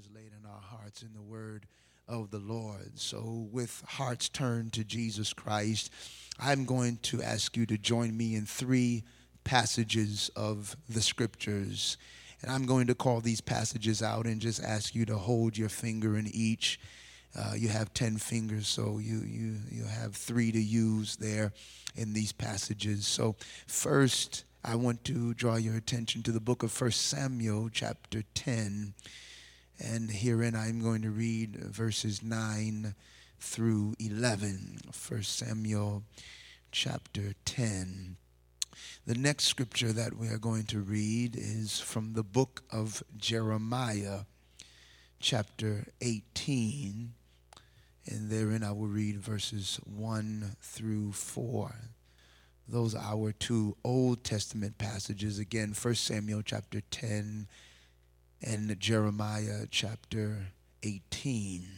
[0.00, 1.66] has laid in our hearts in the word
[2.08, 2.98] of the Lord.
[2.98, 5.92] So, with hearts turned to Jesus Christ,
[6.38, 9.04] I'm going to ask you to join me in three
[9.44, 11.98] passages of the scriptures.
[12.40, 15.68] And I'm going to call these passages out and just ask you to hold your
[15.68, 16.80] finger in each.
[17.38, 21.52] Uh, you have 10 fingers, so you, you, you have three to use there
[21.94, 23.06] in these passages.
[23.06, 23.36] So,
[23.66, 28.94] first, I want to draw your attention to the book of 1 Samuel, chapter 10.
[29.82, 32.94] And herein I'm going to read verses 9
[33.38, 34.78] through 11.
[35.08, 36.02] 1 Samuel,
[36.70, 38.16] chapter 10.
[39.06, 44.20] The next scripture that we are going to read is from the book of Jeremiah,
[45.18, 47.14] chapter 18.
[48.06, 51.74] And therein I will read verses 1 through 4.
[52.68, 55.38] Those are our two Old Testament passages.
[55.38, 57.48] Again, 1 Samuel chapter 10
[58.42, 60.46] and Jeremiah chapter
[60.82, 61.68] 18.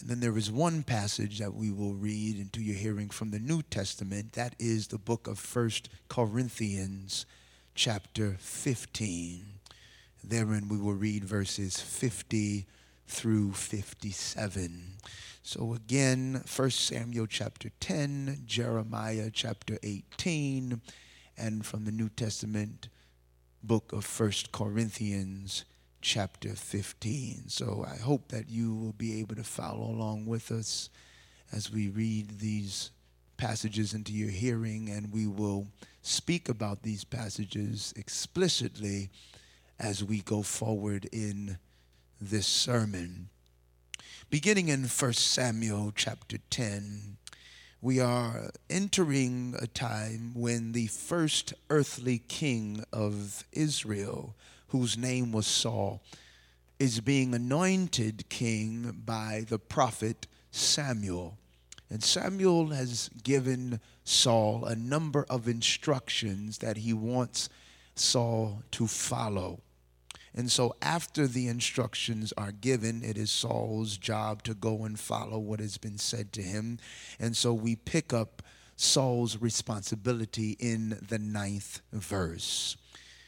[0.00, 3.38] And then there is one passage that we will read into your hearing from the
[3.38, 4.34] New Testament.
[4.34, 7.26] That is the book of First Corinthians,
[7.74, 9.46] chapter 15.
[10.22, 12.66] Therein we will read verses 50
[13.06, 14.82] through 57.
[15.42, 20.80] So again, 1 Samuel chapter 10, Jeremiah chapter 18,
[21.36, 22.88] and from the New Testament,
[23.66, 25.64] book of First Corinthians
[26.02, 27.44] chapter 15.
[27.48, 30.90] So I hope that you will be able to follow along with us
[31.50, 32.90] as we read these
[33.38, 35.68] passages into your hearing, and we will
[36.02, 39.08] speak about these passages explicitly
[39.78, 41.56] as we go forward in
[42.20, 43.30] this sermon.
[44.28, 47.16] Beginning in 1 Samuel chapter 10,
[47.84, 54.34] we are entering a time when the first earthly king of Israel
[54.68, 56.00] whose name was Saul,
[56.78, 61.36] is being anointed king by the prophet Samuel.
[61.90, 67.50] And Samuel has given Saul a number of instructions that he wants
[67.94, 69.60] Saul to follow.
[70.34, 75.38] And so, after the instructions are given, it is Saul's job to go and follow
[75.38, 76.78] what has been said to him.
[77.20, 78.42] And so, we pick up
[78.76, 82.76] Saul's responsibility in the ninth verse.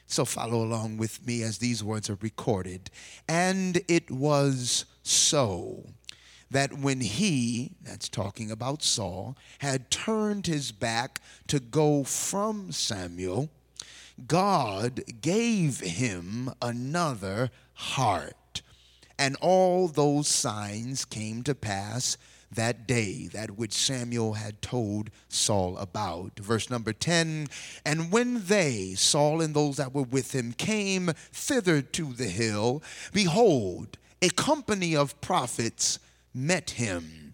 [0.06, 2.91] So follow along with me as these words are recorded.
[3.28, 5.87] And it was so
[6.50, 13.50] that when he, that's talking about Saul, had turned his back to go from Samuel,
[14.27, 18.62] God gave him another heart.
[19.19, 22.16] And all those signs came to pass
[22.53, 26.38] that day, that which Samuel had told Saul about.
[26.38, 27.49] Verse number 10
[27.84, 32.83] And when they, Saul and those that were with him, came thither to the hill,
[33.12, 35.98] behold, a company of prophets
[36.34, 37.25] met him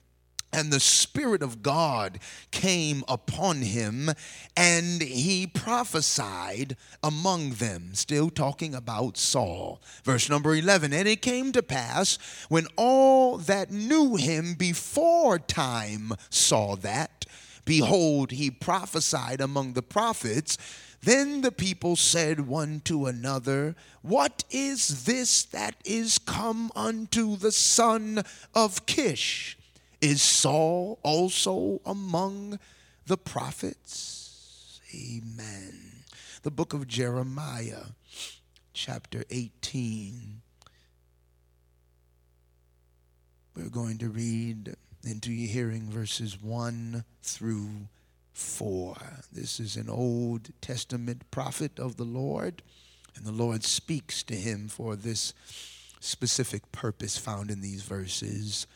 [0.53, 2.19] and the Spirit of God
[2.51, 4.11] came upon him,
[4.57, 7.95] and he prophesied among them.
[7.95, 9.81] Still talking about Saul.
[10.05, 12.19] Verse number 11 And it came to pass
[12.49, 17.25] when all that knew him before time saw that,
[17.65, 20.59] behold, he prophesied among the prophets.
[21.03, 27.51] Then the people said one to another, What is this that is come unto the
[27.51, 28.23] son
[28.55, 29.57] of Kish?
[30.03, 32.59] Is Saul also among
[33.07, 34.81] the prophets?
[34.93, 36.03] Amen.
[36.43, 37.85] The book of Jeremiah,
[38.75, 40.43] chapter 18.
[43.55, 44.75] We're going to read
[45.05, 47.71] into your hearing verses 1 through
[48.33, 48.97] 4.
[49.31, 52.65] This is an Old Testament prophet of the Lord,
[53.15, 55.33] and the Lord speaks to him for this
[56.01, 58.67] specific purpose found in these verses.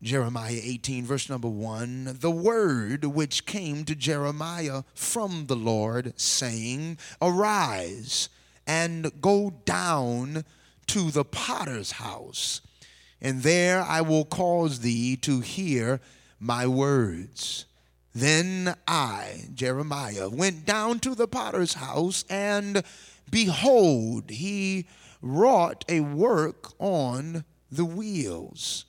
[0.00, 6.98] Jeremiah 18, verse number 1 the word which came to Jeremiah from the Lord, saying,
[7.20, 8.28] Arise
[8.64, 10.44] and go down
[10.86, 12.60] to the potter's house,
[13.20, 16.00] and there I will cause thee to hear
[16.38, 17.64] my words.
[18.14, 22.84] Then I, Jeremiah, went down to the potter's house, and
[23.28, 24.86] behold, he
[25.20, 28.84] wrought a work on the wheels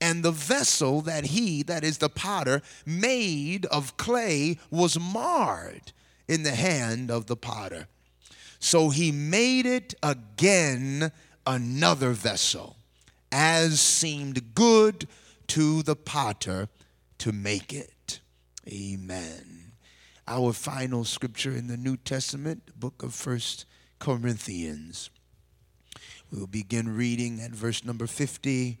[0.00, 5.92] and the vessel that he, that is the potter, made of clay was marred
[6.28, 7.86] in the hand of the potter.
[8.58, 11.12] So he made it again
[11.46, 12.76] another vessel,
[13.30, 15.06] as seemed good
[15.48, 16.68] to the potter
[17.18, 18.20] to make it.
[18.66, 19.72] Amen.
[20.26, 23.66] Our final scripture in the New Testament, book of First
[23.98, 25.10] Corinthians.
[26.30, 28.78] We'll begin reading at verse number 50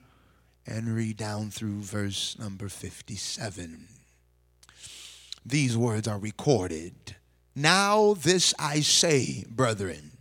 [0.66, 3.88] and read down through verse number 57.
[5.44, 7.16] These words are recorded.
[7.54, 10.12] Now, this I say, brethren,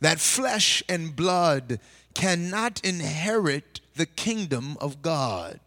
[0.00, 1.80] that flesh and blood
[2.14, 5.60] cannot inherit the kingdom of God,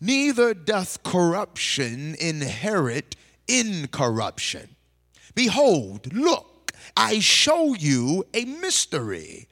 [0.00, 3.16] neither doth corruption inherit
[3.48, 4.76] incorruption.
[5.34, 9.48] Behold, look, I show you a mystery.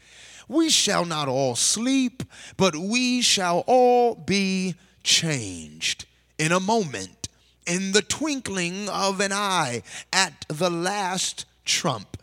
[0.48, 2.22] We shall not all sleep,
[2.56, 6.06] but we shall all be changed
[6.38, 7.28] in a moment,
[7.66, 9.82] in the twinkling of an eye,
[10.12, 12.16] at the last trump.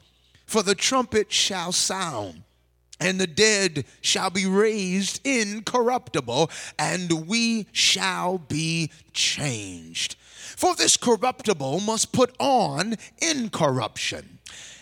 [0.46, 2.44] For the trumpet shall sound
[3.02, 10.16] and the dead shall be raised incorruptible, and we shall be changed.
[10.56, 14.38] For this corruptible must put on incorruption,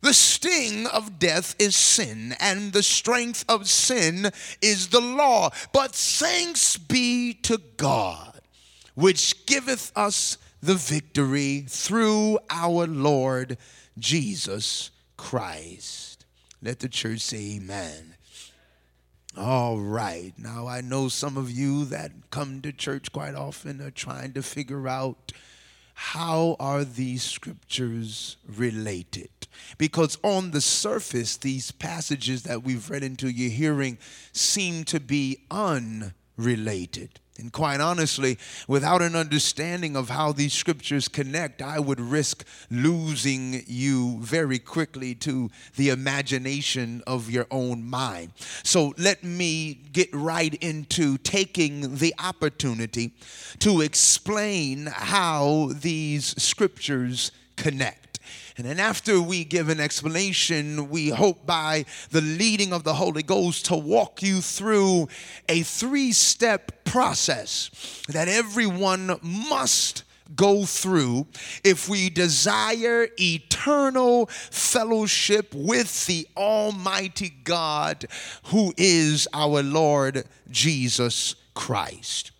[0.00, 4.30] The sting of death is sin, and the strength of sin
[4.62, 5.50] is the law.
[5.72, 8.40] But thanks be to God,
[8.94, 13.58] which giveth us the victory through our Lord
[13.98, 16.24] Jesus Christ.
[16.62, 18.14] Let the church say amen.
[19.36, 20.32] All right.
[20.36, 24.42] Now, I know some of you that come to church quite often are trying to
[24.42, 25.32] figure out
[26.00, 29.30] how are these scriptures related?
[29.78, 33.98] Because on the surface, these passages that we've read into your hearing
[34.32, 37.18] seem to be unrelated.
[37.38, 38.36] And quite honestly,
[38.66, 45.14] without an understanding of how these scriptures connect, I would risk losing you very quickly
[45.16, 48.32] to the imagination of your own mind.
[48.64, 53.12] So let me get right into taking the opportunity
[53.60, 58.07] to explain how these scriptures connect.
[58.58, 63.22] And then after we give an explanation, we hope by the leading of the Holy
[63.22, 65.06] Ghost to walk you through
[65.48, 67.70] a three step process
[68.08, 70.02] that everyone must
[70.34, 71.28] go through
[71.62, 78.06] if we desire eternal fellowship with the Almighty God
[78.46, 82.32] who is our Lord Jesus Christ.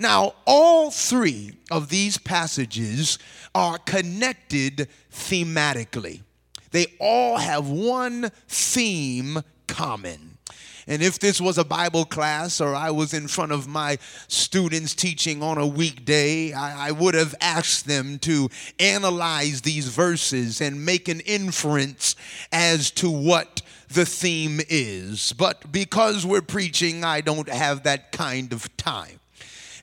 [0.00, 3.18] Now, all three of these passages
[3.52, 6.22] are connected thematically,
[6.70, 10.38] they all have one theme common.
[10.86, 14.94] And if this was a Bible class or I was in front of my students
[14.94, 18.48] teaching on a weekday, I, I, would have asked them to
[18.78, 22.16] analyze these verses and make an inference
[22.52, 25.34] as to what the theme is.
[25.34, 29.17] But because we're preaching, I don't have that kind of time.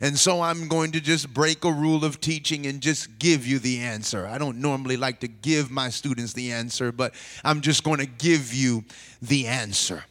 [0.06, 3.58] And so I'm going to just break a rule of teaching and just give you
[3.58, 4.28] the answer.
[4.28, 8.06] I don't normally like to give my students the answer, but I'm just going to
[8.06, 8.84] give you
[9.20, 10.04] the answer.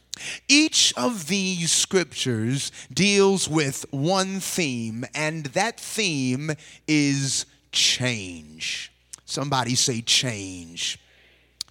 [0.49, 6.51] Each of these scriptures deals with one theme, and that theme
[6.89, 8.91] is change.
[9.23, 10.99] Somebody say change.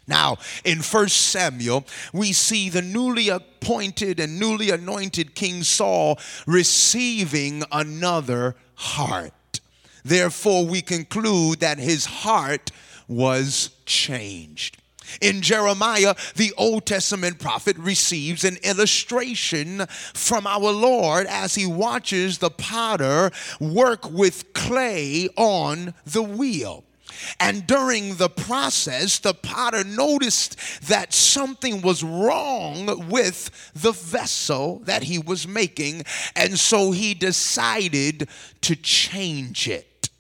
[0.07, 7.65] Now, in 1 Samuel, we see the newly appointed and newly anointed King Saul receiving
[7.73, 9.61] another heart.
[10.05, 12.71] Therefore, we conclude that his heart
[13.09, 14.79] was changed.
[15.21, 22.39] In Jeremiah, the Old Testament prophet receives an illustration from our Lord as he watches
[22.39, 23.31] the potter
[23.61, 26.85] work with clay on the wheel.
[27.41, 30.57] And during the process, the potter noticed
[30.89, 36.03] that something was wrong with the vessel that he was making.
[36.37, 38.29] And so he decided
[38.63, 40.11] to change it.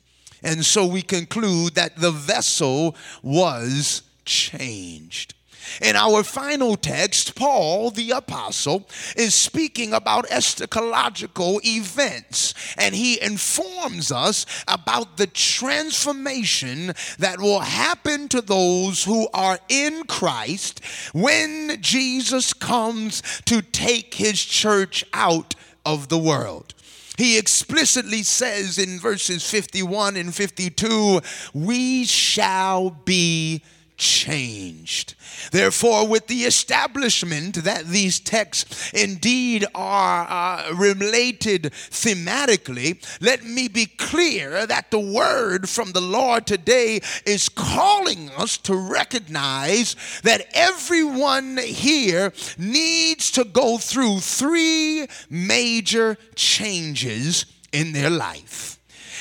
[0.42, 5.34] And so we conclude that the vessel was changed.
[5.80, 14.12] In our final text, Paul the Apostle is speaking about eschatological events, and he informs
[14.12, 22.52] us about the transformation that will happen to those who are in Christ when Jesus
[22.52, 25.54] comes to take his church out
[25.84, 26.74] of the world.
[27.16, 31.20] He explicitly says in verses 51 and 52
[31.52, 33.62] we shall be
[33.96, 35.14] changed.
[35.52, 43.86] Therefore, with the establishment that these texts indeed are uh, related thematically, let me be
[43.86, 51.58] clear that the word from the Lord today is calling us to recognize that everyone
[51.58, 58.73] here needs to go through three major changes in their life.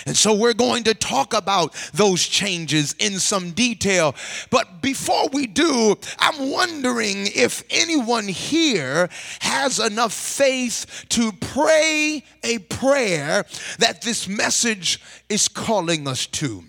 [0.05, 4.15] And so we're going to talk about those changes in some detail.
[4.49, 12.59] But before we do, I'm wondering if anyone here has enough faith to pray a
[12.59, 13.45] prayer
[13.79, 16.63] that this message is calling us to.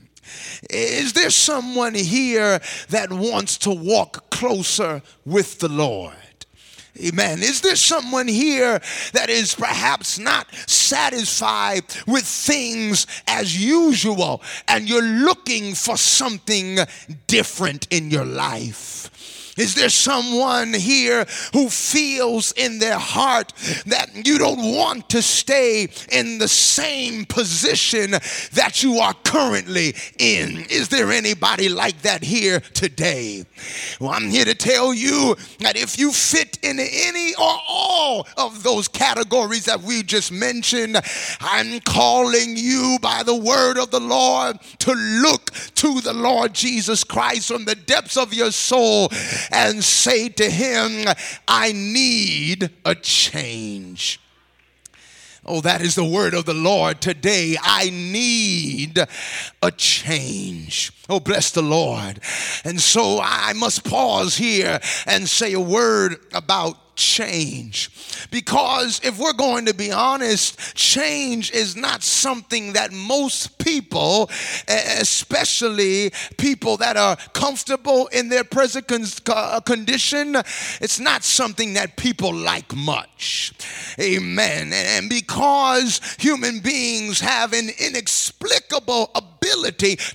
[0.70, 6.14] Is there someone here that wants to walk closer with the Lord?
[7.02, 7.42] Amen.
[7.42, 8.80] Is there someone here
[9.14, 16.78] that is perhaps not satisfied with things as usual and you're looking for something
[17.26, 19.10] different in your life?
[19.56, 23.52] Is there someone here who feels in their heart
[23.87, 28.12] that you don't want to stay in the same position
[28.52, 30.66] that you are currently in?
[30.70, 33.44] Is there anybody like that here today?
[34.00, 38.62] Well, I'm here to tell you that if you fit in any or all of
[38.62, 40.96] those categories that we just mentioned,
[41.40, 47.04] I'm calling you by the word of the Lord to look to the Lord Jesus
[47.04, 49.08] Christ from the depths of your soul
[49.50, 51.12] and say to him,
[51.48, 54.20] I need a change.
[55.46, 57.56] Oh, that is the word of the Lord today.
[57.60, 58.98] I need
[59.62, 60.92] a change.
[61.08, 62.20] Oh, bless the Lord.
[62.64, 67.90] And so I must pause here and say a word about change.
[68.30, 74.30] Because if we're going to be honest, change is not something that most people,
[74.68, 80.36] especially people that are comfortable in their present uh, condition,
[80.80, 83.52] it's not something that people like much.
[84.00, 84.72] Amen.
[84.72, 89.33] And because human beings have an inexplicable ability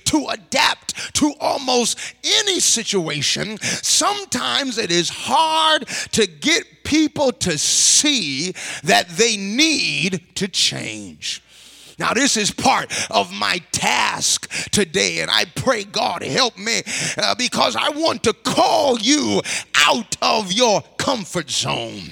[0.04, 8.52] to adapt to almost any situation, sometimes it is hard to get people to see
[8.84, 11.42] that they need to change.
[12.00, 16.80] Now, this is part of my task today, and I pray God help me
[17.18, 19.42] uh, because I want to call you
[19.86, 22.08] out of your comfort zone.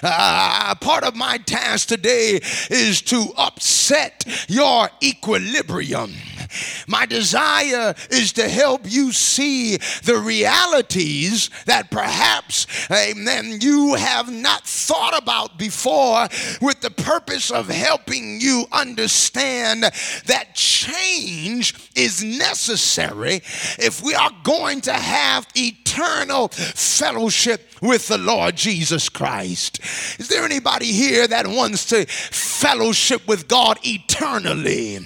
[0.00, 2.38] Uh, part of my task today
[2.70, 6.12] is to upset your equilibrium.
[6.86, 14.66] My desire is to help you see the realities that perhaps, amen, you have not
[14.66, 16.28] thought about before
[16.60, 23.36] with the purpose of helping you understand that change is necessary
[23.78, 29.80] if we are going to have eternal fellowship with the Lord Jesus Christ.
[30.18, 34.96] Is there anybody here that wants to fellowship with God eternally?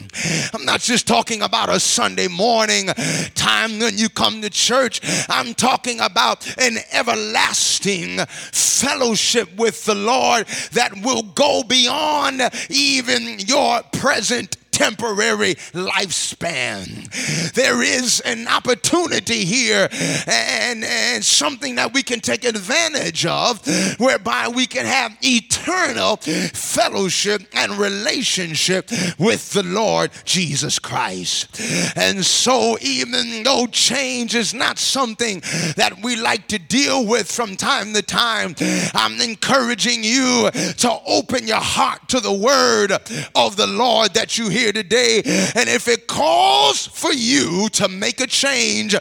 [0.53, 2.87] I'm not just talking about a Sunday morning
[3.35, 10.47] time when you come to church, I'm talking about an everlasting fellowship with the Lord
[10.73, 17.53] that will go beyond even your present temporary lifespan.
[17.53, 19.91] There is an opportunity here
[20.27, 23.61] and, and something that we can take advantage of
[23.99, 31.61] whereby we can have eternal fellowship and relationship with the Lord Jesus Christ.
[31.95, 35.41] And so, even though change is not something
[35.77, 38.55] that we like to deal with from time to time,
[38.95, 42.93] I'm encouraging you to open your heart to the word
[43.35, 45.23] of the Lord that you hear today.
[45.55, 48.95] And if it calls for you to make a change,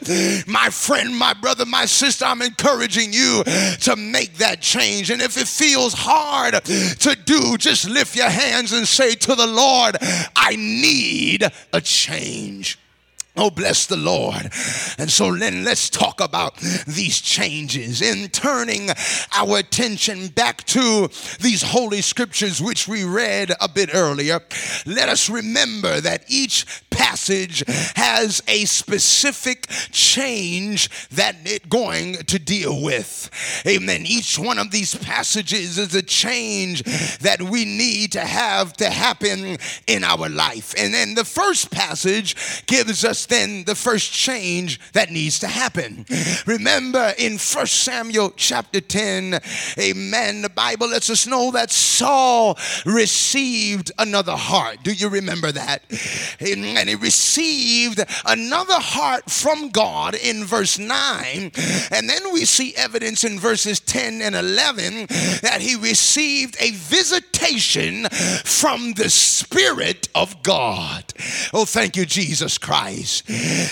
[0.47, 5.09] my friend, my brother, my sister, I'm encouraging you to make that change.
[5.11, 9.47] And if it feels hard to do, just lift your hands and say to the
[9.47, 9.97] Lord,
[10.35, 12.77] I need a change.
[13.41, 14.51] Oh, bless the Lord.
[14.97, 18.89] And so then let's talk about these changes in turning
[19.33, 21.07] our attention back to
[21.39, 24.41] these holy scriptures, which we read a bit earlier.
[24.85, 27.63] Let us remember that each passage
[27.95, 33.29] has a specific change that it's going to deal with.
[33.65, 34.05] Amen.
[34.05, 36.83] Each one of these passages is a change
[37.19, 40.75] that we need to have to happen in our life.
[40.77, 46.05] And then the first passage gives us then the first change that needs to happen.
[46.45, 49.39] Remember in First Samuel chapter 10,
[49.79, 54.79] amen, the Bible lets us know that Saul received another heart.
[54.83, 55.83] Do you remember that?
[56.39, 61.51] And he received another heart from God in verse 9.
[61.91, 65.07] And then we see evidence in verses 10 and 11
[65.41, 68.05] that he received a visitation
[68.43, 71.13] from the Spirit of God.
[71.53, 73.18] Oh, thank you, Jesus Christ.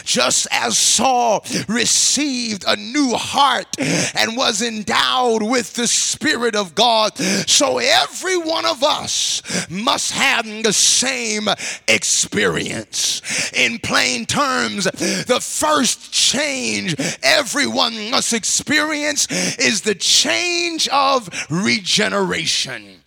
[0.04, 7.18] Just as Saul received a new heart and was endowed with the Spirit of God,
[7.18, 11.48] so every one of us must have the same
[11.88, 13.22] experience.
[13.54, 19.27] In plain terms, the first change everyone must experience
[19.58, 23.01] is the change of regeneration.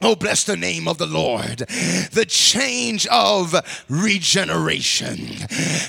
[0.00, 1.58] Oh, bless the name of the Lord.
[1.58, 3.52] The change of
[3.88, 5.18] regeneration.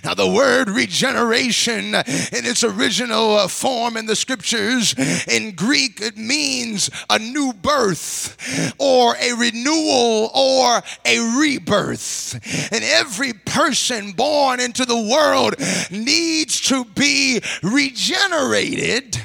[0.04, 4.96] Now, the word regeneration in its original uh, form in the scriptures
[5.28, 8.36] in Greek, it means a new birth
[8.80, 12.34] or a renewal or a rebirth.
[12.74, 15.54] And every person born into the world
[15.92, 19.18] needs to be regenerated.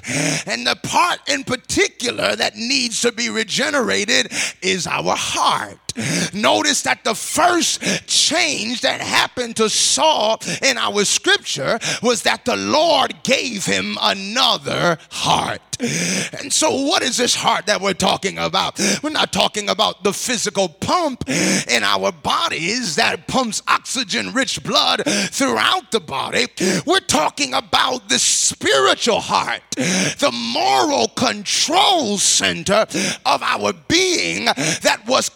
[0.47, 5.84] And the part in particular that needs to be regenerated is is our heart.
[6.33, 12.57] Notice that the first change that happened to Saul in our scripture was that the
[12.57, 15.61] Lord gave him another heart.
[15.81, 18.79] And so, what is this heart that we're talking about?
[19.03, 25.03] We're not talking about the physical pump in our bodies that pumps oxygen rich blood
[25.05, 26.47] throughout the body.
[26.87, 32.87] We're talking about the spiritual heart, the moral control center
[33.27, 35.29] of our being that was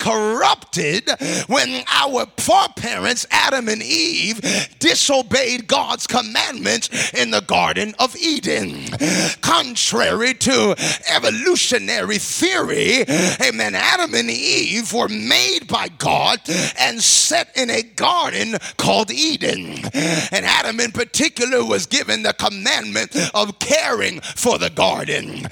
[0.49, 1.09] corrupted
[1.47, 4.41] when our foreparents, Adam and Eve,
[4.79, 8.85] disobeyed God's commandments in the Garden of Eden.
[9.41, 10.75] Contrary to
[11.11, 13.05] evolutionary theory,
[13.41, 16.41] amen, Adam and Eve were made by God
[16.79, 19.85] and set in a garden called Eden.
[19.95, 25.47] And Adam, in particular, was given the commandment of caring for the garden.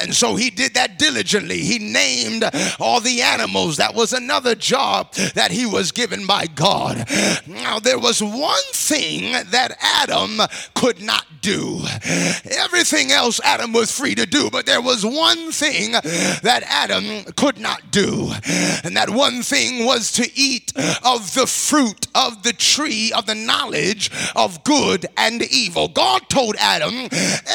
[0.00, 1.58] And so he did that diligently.
[1.58, 2.44] He named
[2.78, 3.76] all the animals.
[3.76, 7.04] That was another job that he was given by God.
[7.46, 10.40] Now, there was one thing that Adam
[10.74, 11.80] could not do.
[12.58, 17.58] Everything else Adam was free to do, but there was one thing that Adam could
[17.58, 18.30] not do.
[18.84, 20.72] And that one thing was to eat
[21.04, 25.88] of the fruit of the tree of the knowledge of good and evil.
[25.88, 27.08] God told Adam,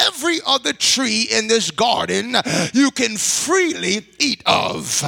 [0.07, 2.35] every other tree in this garden
[2.73, 5.01] you can freely eat of.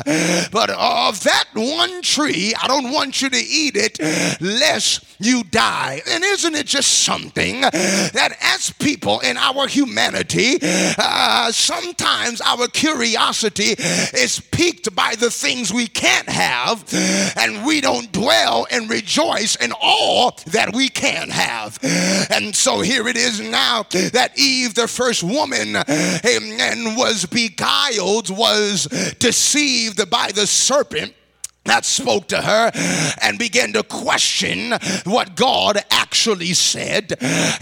[0.51, 3.99] But of that one tree, I don't want you to eat it
[4.41, 6.01] lest you die.
[6.07, 13.75] And isn't it just something that as people in our humanity, uh, sometimes our curiosity
[14.13, 16.85] is piqued by the things we can't have,
[17.37, 21.79] and we don't dwell and rejoice in all that we can have.
[22.29, 28.85] And so here it is now that Eve, the first woman, and was beguiled, was
[29.19, 31.13] deceived by the serpent
[31.67, 32.71] that spoke to her
[33.21, 34.73] and began to question
[35.05, 37.13] what God actually said.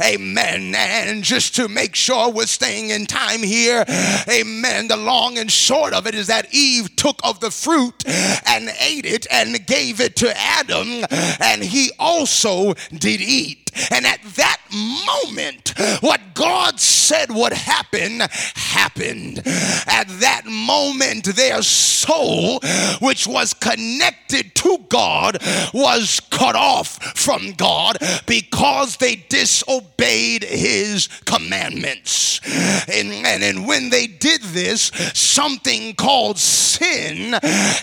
[0.04, 0.74] Amen.
[0.76, 3.86] And just to make sure we're staying in time here,
[4.30, 4.88] amen.
[4.88, 9.06] The long and short of it is that Eve took of the fruit and ate
[9.06, 11.06] it and gave it to Adam,
[11.42, 13.65] and he also did eat.
[13.92, 18.22] And at that moment, what God said would happen
[18.56, 19.40] happened.
[19.88, 22.60] At that moment, their soul,
[23.00, 25.38] which was connected to God,
[25.74, 32.42] was cut off from God because they disobeyed his commandments.
[32.88, 37.34] And, and, and when they did this, something called sin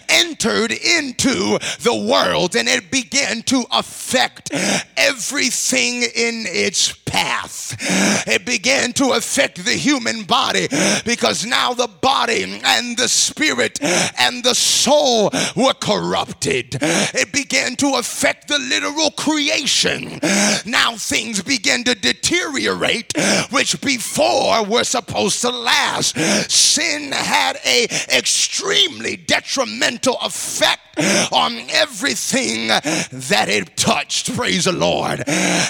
[0.09, 4.51] entered into the world and it began to affect
[4.97, 7.77] everything in its path.
[8.27, 10.68] It began to affect the human body
[11.05, 13.79] because now the body and the spirit
[14.18, 16.79] and the soul were corrupted.
[16.81, 20.21] It began to affect the literal creation.
[20.64, 23.12] Now things began to deteriorate,
[23.51, 26.16] which before were supposed to last.
[26.51, 27.85] Sin had a
[28.16, 30.81] extremely detrimental effect
[31.33, 34.35] on everything that it touched.
[34.37, 35.25] Praise the Lord.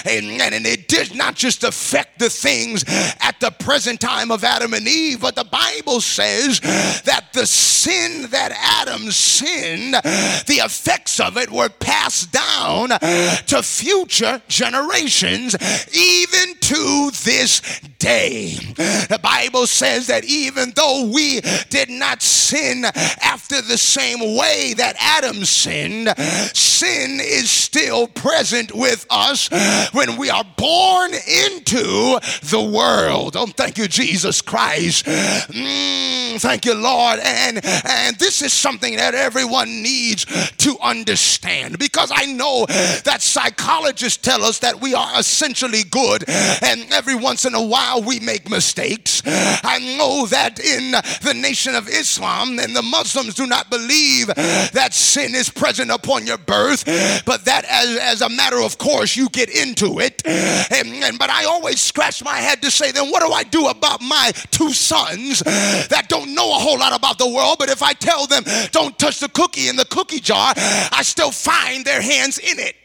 [0.07, 0.53] Amen.
[0.53, 4.87] And it did not just affect the things at the present time of Adam and
[4.87, 8.51] Eve, but the Bible says that the sin that
[8.83, 15.55] Adam sinned, the effects of it were passed down to future generations,
[15.93, 17.61] even to this
[17.99, 18.55] day.
[18.75, 24.95] The Bible says that even though we did not sin after the same way that
[24.99, 26.13] Adam sinned,
[26.53, 29.49] sin is still present with us
[29.91, 33.35] when we are born into the world.
[33.35, 35.05] Oh, thank you, Jesus Christ.
[35.05, 37.19] Mm, thank you, Lord.
[37.19, 40.25] And and this is something that everyone needs
[40.57, 46.91] to understand because I know that psychologists tell us that we are essentially good, and
[46.91, 49.21] every once in a while we make mistakes.
[49.25, 54.89] I know that in the nation of Islam and the Muslims do not believe that
[54.93, 56.85] sin is present upon your birth,
[57.25, 60.21] but that as, as a matter of course you get into it.
[60.25, 63.67] And, and but I always scratch my head to say, then what do I do
[63.67, 67.57] about my two sons that don't know a whole lot about the world?
[67.59, 71.31] But if I tell them don't touch the cookie in the cookie jar, I still
[71.31, 72.82] find their hands in it.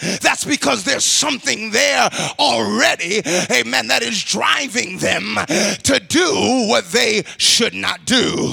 [0.00, 7.22] That's because there's something there already, amen, that is driving them to do what they
[7.38, 8.52] should not do.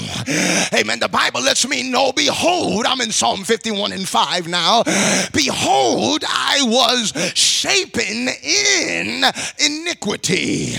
[0.72, 1.00] Amen.
[1.00, 4.84] The Bible lets me know, behold, I'm in Psalm 51 and 5 now.
[5.32, 9.24] Behold, I was shapen in
[9.58, 10.74] iniquity,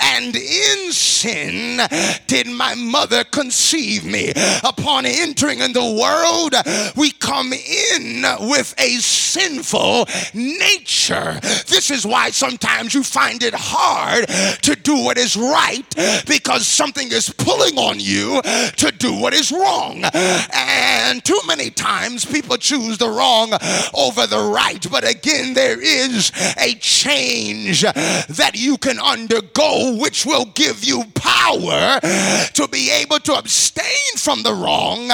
[0.00, 1.80] and in sin
[2.28, 4.32] did my mother conceive me.
[4.62, 6.54] Upon entering in the world,
[6.96, 10.03] we come in with a sinful
[10.34, 11.38] nature.
[11.66, 14.28] This is why sometimes you find it hard
[14.62, 15.84] to do what is right
[16.26, 20.04] because something is pulling on you to do what is wrong.
[20.52, 23.52] And too many times people choose the wrong
[23.94, 24.84] over the right.
[24.90, 32.00] But again, there is a change that you can undergo which will give you power
[32.00, 35.10] to be able to abstain from the wrong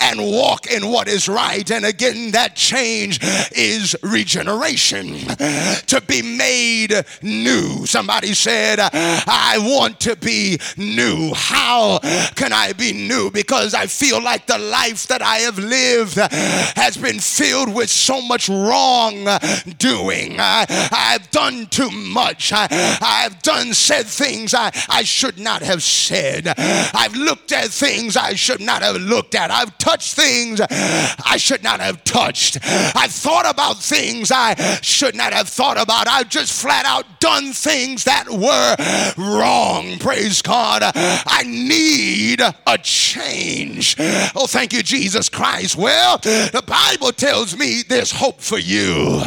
[0.00, 1.70] and walk in what is right.
[1.70, 3.20] And again, that change
[3.52, 5.18] is regeneration,
[5.86, 7.84] to be made new.
[7.84, 11.32] Somebody said, I want to be new.
[11.34, 11.98] How
[12.34, 13.30] can I be new?
[13.30, 18.22] Because I feel like the life that I have lived has been filled with so
[18.22, 19.28] much wrong
[19.76, 20.36] doing.
[20.38, 22.50] I, have done too much.
[22.54, 22.66] I,
[23.24, 26.54] have done said things I, I should not have said.
[26.56, 29.50] I've looked at things I should not have looked at.
[29.50, 32.56] I've touched things I should not have touched.
[32.62, 36.06] I've thought about things things I should not have thought about.
[36.06, 38.76] I've just flat out done things that were
[39.16, 39.98] wrong.
[39.98, 40.82] Praise God.
[40.84, 43.96] I need a change.
[44.36, 45.76] Oh, thank you, Jesus Christ.
[45.76, 49.22] Well, the Bible tells me there's hope for you.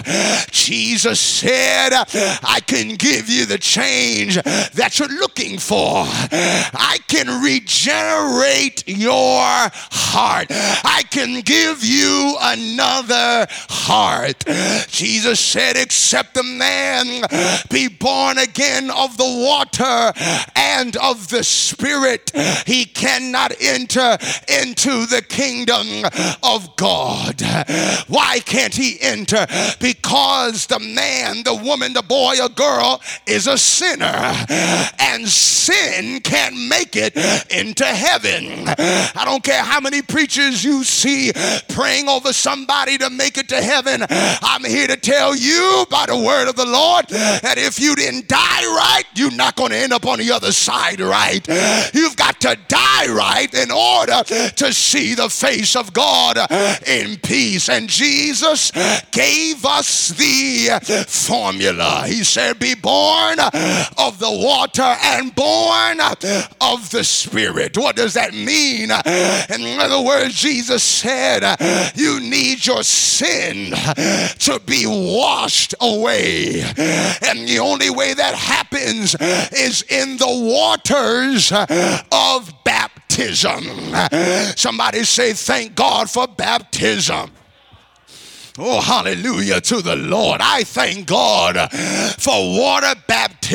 [0.51, 6.05] Jesus said, I can give you the change that you're looking for.
[6.07, 10.47] I can regenerate your heart.
[10.49, 14.43] I can give you another heart.
[14.87, 17.23] Jesus said, Except a man
[17.69, 20.13] be born again of the water
[20.55, 22.31] and of the Spirit,
[22.65, 25.87] he cannot enter into the kingdom
[26.43, 27.41] of God.
[28.07, 29.45] Why can't he enter?
[29.79, 34.45] Because the man, the woman, the boy, or girl is a sinner,
[34.99, 37.15] and sin can't make it
[37.51, 38.67] into heaven.
[38.67, 41.31] I don't care how many preachers you see
[41.69, 44.05] praying over somebody to make it to heaven.
[44.09, 48.27] I'm here to tell you by the word of the Lord that if you didn't
[48.27, 51.45] die right, you're not going to end up on the other side right.
[51.93, 56.37] You've got to die right in order to see the face of God
[56.87, 57.69] in peace.
[57.69, 58.71] And Jesus
[59.11, 62.03] gave us the formula.
[62.07, 65.99] He said, Be born of the water and born
[66.61, 67.77] of the Spirit.
[67.77, 68.89] What does that mean?
[68.91, 71.43] In other words, Jesus said,
[71.95, 76.61] You need your sin to be washed away.
[76.61, 82.86] And the only way that happens is in the waters of baptism.
[84.55, 87.31] Somebody say, Thank God for baptism.
[88.59, 90.41] Oh, hallelujah to the Lord.
[90.41, 91.71] I thank God
[92.17, 93.46] for water baptism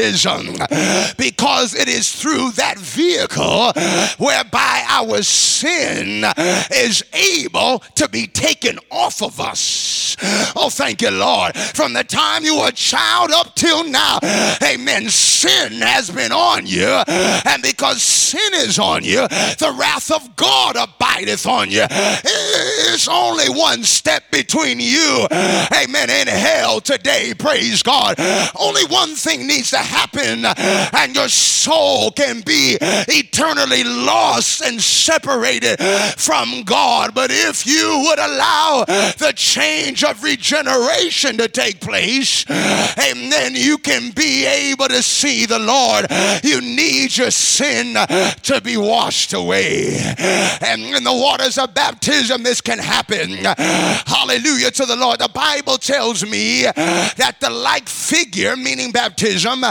[1.16, 3.72] because it is through that vehicle
[4.18, 6.24] whereby our sin
[6.72, 10.16] is able to be taken off of us.
[10.54, 11.56] Oh, thank you, Lord.
[11.56, 14.18] From the time you were a child up till now,
[14.62, 17.02] amen, sin has been on you.
[17.06, 21.84] And because sin is on you, the wrath of God abideth on you.
[21.90, 28.16] It's only one step between you, amen, and hell today, praise God.
[28.58, 35.78] Only one thing needs to happen, and your soul can be eternally lost and separated
[36.16, 37.14] from God.
[37.14, 43.78] But if you would allow the change of regeneration to take place, and then you
[43.78, 46.06] can be able to see the Lord.
[46.42, 49.96] You need your sin to be washed away.
[50.60, 53.30] And in the waters of baptism, this can happen.
[53.32, 55.18] Hallelujah to the Lord.
[55.18, 59.62] The Bible tells me that the like figure, meaning baptism,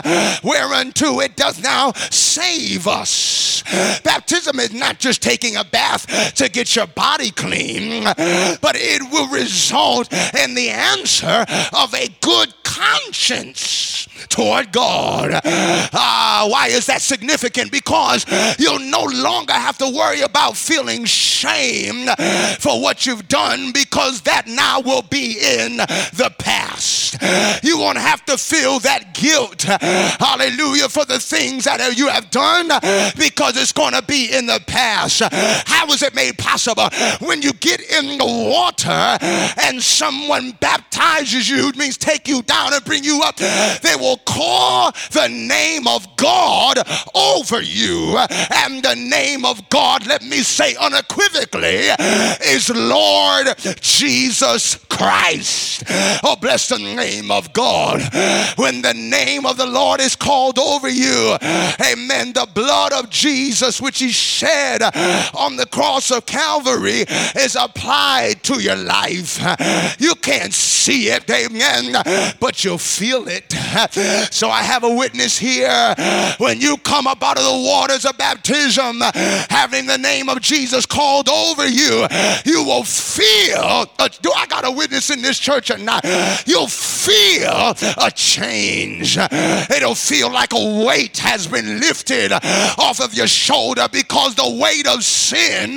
[0.43, 3.63] whereunto it does now save us.
[4.03, 9.27] Baptism is not just taking a bath to get your body clean, but it will
[9.29, 15.41] result in the answer of a good conscience toward God.
[15.43, 17.71] Uh, why is that significant?
[17.71, 18.25] Because
[18.59, 22.07] you'll no longer have to worry about feeling shame
[22.59, 27.17] for what you've done because that now will be in the past.
[27.63, 32.67] You won't have to feel that guilt, hallelujah, for the things that you have done
[33.17, 35.21] because it's going to be in the past.
[35.31, 36.89] How is it made possible?
[37.19, 39.17] When you get in the water
[39.61, 44.10] and someone baptizes you, it means take you down and bring you up, they will
[44.17, 46.77] call the name of God
[47.15, 48.17] over you.
[48.17, 51.89] And the name of God, let me say unequivocally,
[52.45, 53.47] is Lord
[53.79, 55.83] Jesus Christ.
[56.23, 58.01] Oh, bless the name of God.
[58.57, 63.81] When the name of the Lord is called over you, amen, the blood of Jesus,
[63.81, 64.81] which he shed
[65.35, 69.39] on the cross of Calvary, is applied to your life.
[69.99, 71.93] You can't see it, amen,
[72.39, 73.53] but you'll feel it.
[74.31, 75.95] So I have a witness here.
[76.37, 79.01] When you come up out of the waters of baptism,
[79.49, 82.07] having the name of Jesus called over you,
[82.45, 83.85] you will feel.
[83.99, 86.05] A, do I got a witness in this church or not?
[86.45, 89.17] You'll feel a change.
[89.17, 94.87] It'll feel like a weight has been lifted off of your shoulder because the weight
[94.87, 95.75] of sin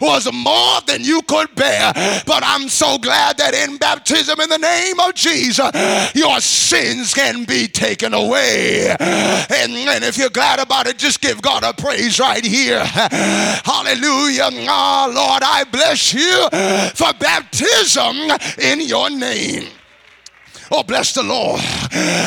[0.00, 1.92] was more than you could bear.
[2.26, 5.70] But I'm so glad that in baptism, in the name of Jesus,
[6.14, 8.88] your sins can be taken away.
[8.90, 12.84] And, and if you're glad about it, just give God a praise right here.
[12.84, 14.48] Hallelujah.
[14.52, 16.48] Oh, Lord, I bless you
[16.94, 18.16] for baptism
[18.58, 19.68] in your name.
[20.70, 21.60] Oh, bless the Lord.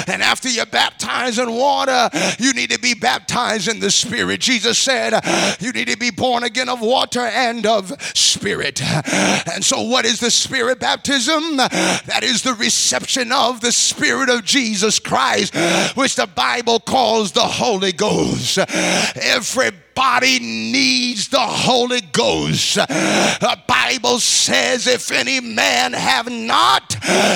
[0.07, 4.39] And after you're baptized in water, you need to be baptized in the Spirit.
[4.39, 5.19] Jesus said,
[5.59, 8.81] You need to be born again of water and of Spirit.
[8.81, 11.57] And so, what is the Spirit baptism?
[11.57, 15.55] That is the reception of the Spirit of Jesus Christ,
[15.95, 18.57] which the Bible calls the Holy Ghost.
[18.57, 22.75] Every body needs the Holy Ghost.
[22.75, 26.91] The Bible says, if any man have not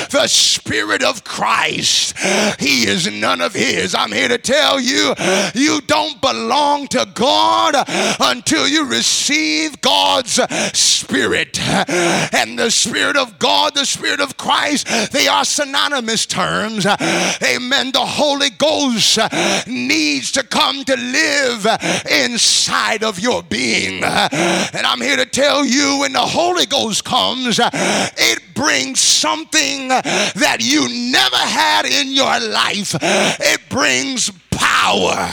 [0.09, 2.17] the Spirit of Christ,
[2.61, 3.93] he is none of his.
[3.93, 5.13] I'm here to tell you,
[5.53, 7.75] you don't belong to God
[8.21, 10.39] until you receive God's
[10.73, 11.59] Spirit.
[11.59, 16.85] And the Spirit of God, the Spirit of Christ, they are synonymous terms.
[16.85, 17.91] Amen.
[17.91, 19.19] The Holy Ghost
[19.67, 21.67] needs to come to live
[22.09, 24.03] in inside of your being.
[24.03, 30.57] And I'm here to tell you when the Holy Ghost comes, it brings something that
[30.59, 32.95] you never had in your life.
[33.01, 35.31] It brings power.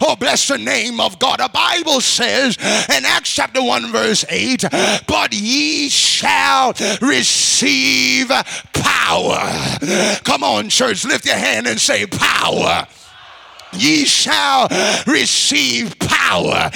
[0.00, 1.38] Oh, bless the name of God.
[1.38, 4.64] The Bible says in Acts chapter 1, verse 8,
[5.06, 8.32] but ye shall receive
[8.72, 10.18] power.
[10.24, 12.88] Come on, church, lift your hand and say, Power
[13.72, 14.68] ye shall
[15.06, 16.70] receive power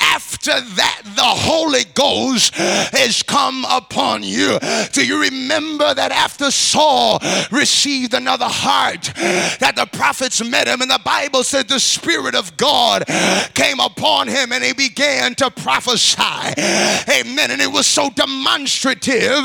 [0.00, 4.58] after that the Holy Ghost has come upon you.
[4.92, 7.18] Do you remember that after Saul
[7.50, 9.12] received another heart,
[9.60, 13.04] that the prophets met him, and the Bible said the Spirit of God
[13.54, 16.22] came upon him and he began to prophesy.
[16.22, 17.50] Amen.
[17.50, 19.44] And it was so demonstrative.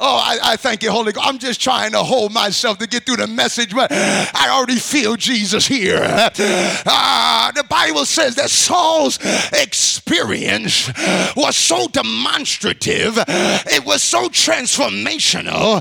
[0.00, 1.26] Oh, I, I thank you, Holy Ghost.
[1.26, 5.16] I'm just trying to hold myself to get through the message, but I already feel
[5.16, 6.30] Jesus here.
[6.40, 9.18] Uh, the Bible says that Saul's
[9.52, 10.90] experience
[11.36, 15.80] was so demonstrative, it was so transformational,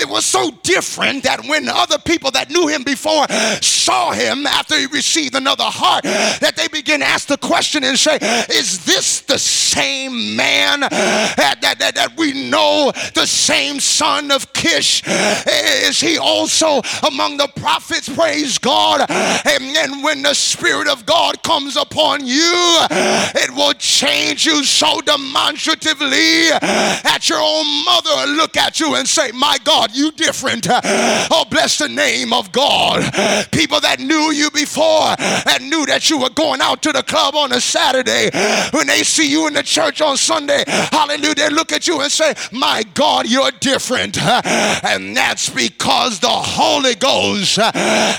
[0.00, 3.26] it was so different that when other people that knew him before
[3.60, 7.98] saw him after he received another heart, that they began to ask the question and
[7.98, 8.18] say,
[8.50, 14.52] Is this the same man that, that, that, that we know, the same son of
[14.52, 15.02] Kish?
[15.06, 18.08] Is he also among the prophets?
[18.08, 19.06] Praise God.
[19.10, 25.00] And, and When the Spirit of God comes upon you, it will change you so
[25.00, 30.66] demonstratively that your own mother will look at you and say, My God, you different.
[31.30, 33.02] Oh, bless the name of God.
[33.50, 37.34] People that knew you before and knew that you were going out to the club
[37.34, 38.30] on a Saturday,
[38.72, 42.10] when they see you in the church on Sunday, hallelujah, they look at you and
[42.10, 44.18] say, My God, you're different.
[44.22, 47.58] And that's because the Holy Ghost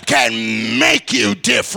[0.05, 1.68] can make you different.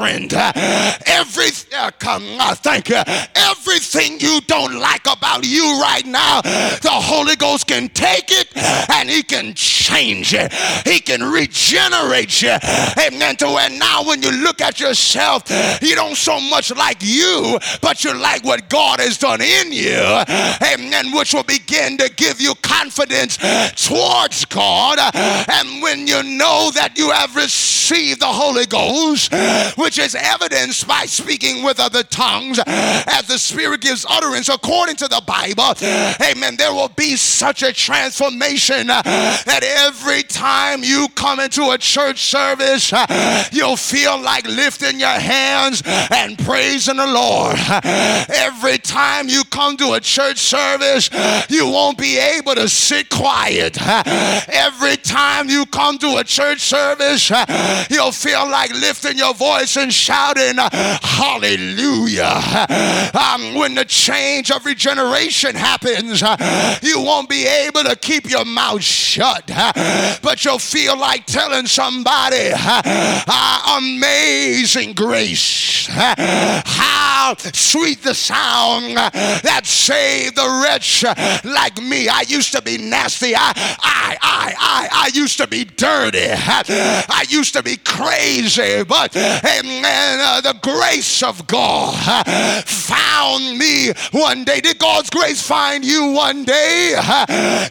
[1.07, 3.03] Every, uh, come, uh, thank you.
[3.35, 8.57] Everything you don't like about you right now, the Holy Ghost can take it
[8.91, 10.53] and He can change it.
[10.87, 12.57] He can regenerate you.
[12.99, 13.37] Amen.
[13.37, 15.45] To where now when you look at yourself,
[15.83, 20.01] you don't so much like you, but you like what God has done in you.
[20.63, 21.13] Amen.
[21.13, 23.37] Which will begin to give you confidence
[23.87, 24.99] towards God.
[25.15, 29.33] And when you know that you have received the Holy Ghost,
[29.83, 35.09] which is evidenced by speaking with other tongues as the Spirit gives utterance according to
[35.09, 35.75] the Bible,
[36.23, 42.23] amen, there will be such a transformation that every time you come into a church
[42.23, 42.93] service,
[43.53, 47.59] you'll feel like lifting your hands and praising the Lord.
[48.29, 51.11] Every time you come to a church service,
[51.49, 53.77] you won't be able to sit quiet.
[53.83, 57.31] Every time you come to a church service,
[57.91, 62.41] you'll feel like lifting your voice and shouting, Hallelujah.
[63.15, 68.45] Um, when the change of regeneration happens, uh, you won't be able to keep your
[68.45, 72.83] mouth shut, uh, but you'll feel like telling somebody, uh,
[73.27, 75.89] ah, Amazing grace.
[75.91, 81.05] Uh, how sweet the sound that saved the wretch
[81.45, 82.09] like me.
[82.09, 83.35] I used to be nasty.
[83.35, 86.29] I, I, I, I, I used to be dirty.
[86.29, 89.13] I used to be crazy, but
[89.65, 91.95] amen, uh, the grace of God
[92.67, 94.61] found me one day.
[94.61, 96.91] Did God's grace find you one day?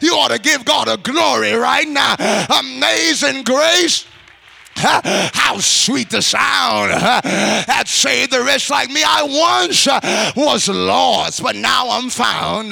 [0.00, 2.14] You ought to give God a glory right now.
[2.58, 4.06] Amazing grace.
[4.76, 9.02] How sweet the sound that saved the rich like me.
[9.04, 12.70] I once uh, was lost, but now I'm found.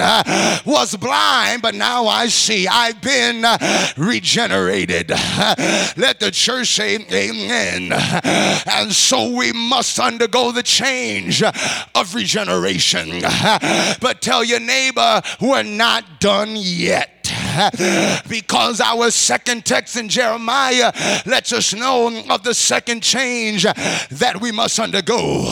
[0.65, 2.67] Was blind, but now I see.
[2.67, 3.59] I've been uh,
[3.97, 5.11] regenerated.
[5.11, 7.93] Let the church say amen.
[7.93, 11.53] And so we must undergo the change uh,
[11.95, 13.21] of regeneration.
[14.01, 17.20] But tell your neighbor, we're not done yet.
[18.29, 20.93] because our second text in Jeremiah
[21.27, 25.45] lets us know of the second change that we must undergo.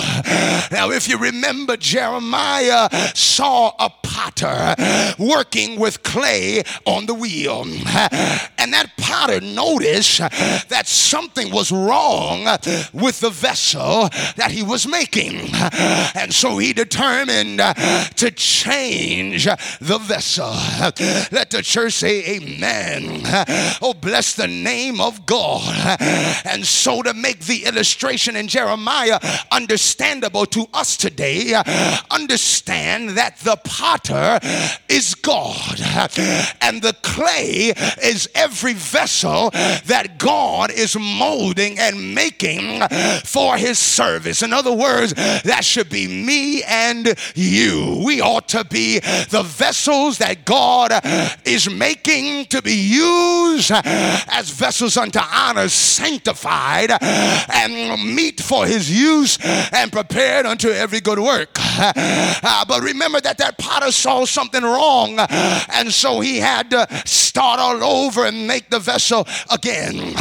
[0.70, 4.74] Now, if you remember, Jeremiah saw a potter
[5.18, 12.44] working with clay on the wheel, and that potter noticed that something was wrong
[12.92, 15.50] with the vessel that he was making,
[16.14, 20.50] and so he determined to change the vessel.
[21.30, 23.22] Let the say amen.
[23.80, 25.98] Oh, bless the name of God.
[26.44, 29.18] And so, to make the illustration in Jeremiah
[29.50, 31.54] understandable to us today,
[32.10, 34.38] understand that the potter
[34.88, 35.80] is God,
[36.60, 37.72] and the clay
[38.02, 42.82] is every vessel that God is molding and making
[43.24, 44.42] for his service.
[44.42, 48.02] In other words, that should be me and you.
[48.04, 50.92] We ought to be the vessels that God
[51.44, 59.38] is making to be used as vessels unto honor, sanctified and meet for his use
[59.72, 61.50] and prepared unto every good work.
[61.80, 67.60] Uh, but remember that that potter saw something wrong, and so he had to start
[67.60, 70.14] all over and make the vessel again.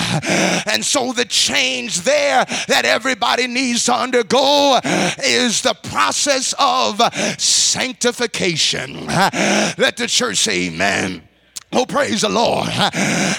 [0.67, 4.79] And so the change there that everybody needs to undergo
[5.23, 7.01] is the process of
[7.39, 9.07] sanctification.
[9.07, 11.26] Let the church say amen.
[11.73, 12.69] Oh, praise the Lord.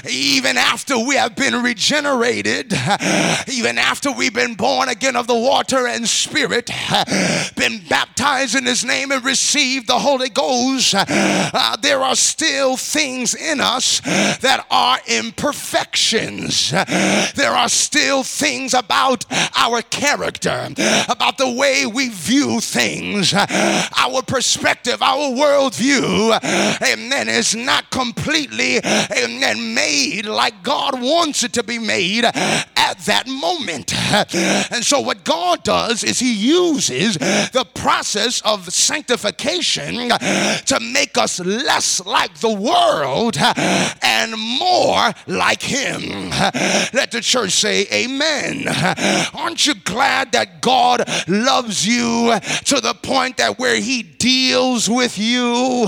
[0.09, 2.75] Even after we have been regenerated,
[3.49, 6.71] even after we've been born again of the water and spirit,
[7.57, 13.35] been baptized in His name and received the Holy Ghost, uh, there are still things
[13.35, 16.71] in us that are imperfections.
[16.71, 19.25] There are still things about
[19.57, 20.69] our character,
[21.09, 26.39] about the way we view things, our perspective, our worldview,
[26.83, 32.99] amen, is not complete completely and made like God wants it to be made at
[33.07, 33.93] that moment.
[34.73, 41.41] And so, what God does is He uses the process of sanctification to make us
[41.41, 43.37] less like the world
[44.03, 46.31] and more like Him.
[46.93, 48.65] Let the church say, Amen.
[49.35, 55.19] Aren't you glad that God loves you to the point that where He deals with
[55.19, 55.87] you?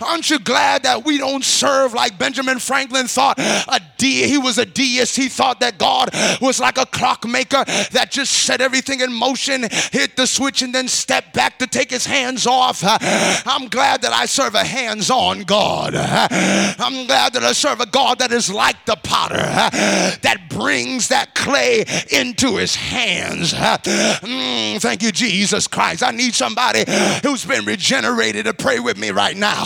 [0.00, 4.58] Aren't you glad that we don't serve like Benjamin Franklin thought a de- he was
[4.58, 5.16] a deist?
[5.16, 10.16] He thought that God was like a clockmaker that just set everything in motion, hit
[10.16, 12.82] the switch, and then stepped back to take his hands off.
[12.82, 15.94] I'm glad that I serve a hands on God.
[15.94, 21.34] I'm glad that I serve a God that is like the potter, that brings that
[21.34, 23.52] clay into his hands.
[23.52, 26.02] Mm, thank you, Jesus Christ.
[26.02, 26.84] I need somebody
[27.22, 29.64] who's been regenerated to pray with me right now.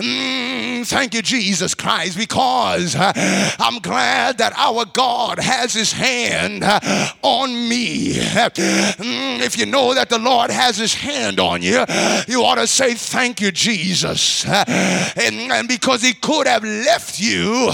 [0.00, 3.12] Mm, thank you, Jesus Christ, because uh,
[3.58, 6.80] I'm glad that our God has his hand uh,
[7.22, 8.14] on me.
[8.14, 11.84] Mm, if you know that the Lord has his hand on you,
[12.26, 14.44] you ought to say, Thank you, Jesus.
[14.44, 14.64] Uh,
[15.16, 17.70] and, and because he could have left you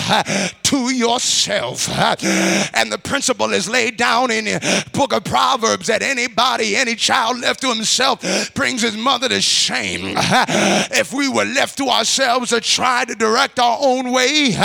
[0.64, 1.88] to yourself.
[1.88, 7.40] And the principle is laid down in the book of Proverbs that anybody, any child
[7.40, 10.14] left to himself brings his mother to shame.
[10.16, 14.56] If we were left to ourselves to try to direct our own way,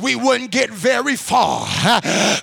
[0.00, 1.66] we wouldn't get very far.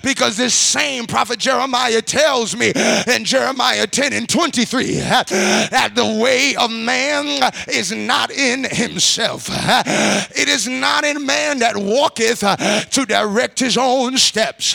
[0.02, 2.72] Because this same prophet Jeremiah tells me
[3.06, 9.48] in Jeremiah 10 and 23 that the way of man is not in himself.
[9.50, 14.74] It is not in man that walketh to direct his own steps.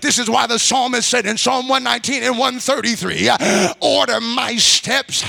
[0.00, 3.30] This is why the psalmist said in Psalm 119 and 133
[3.80, 5.22] Order my steps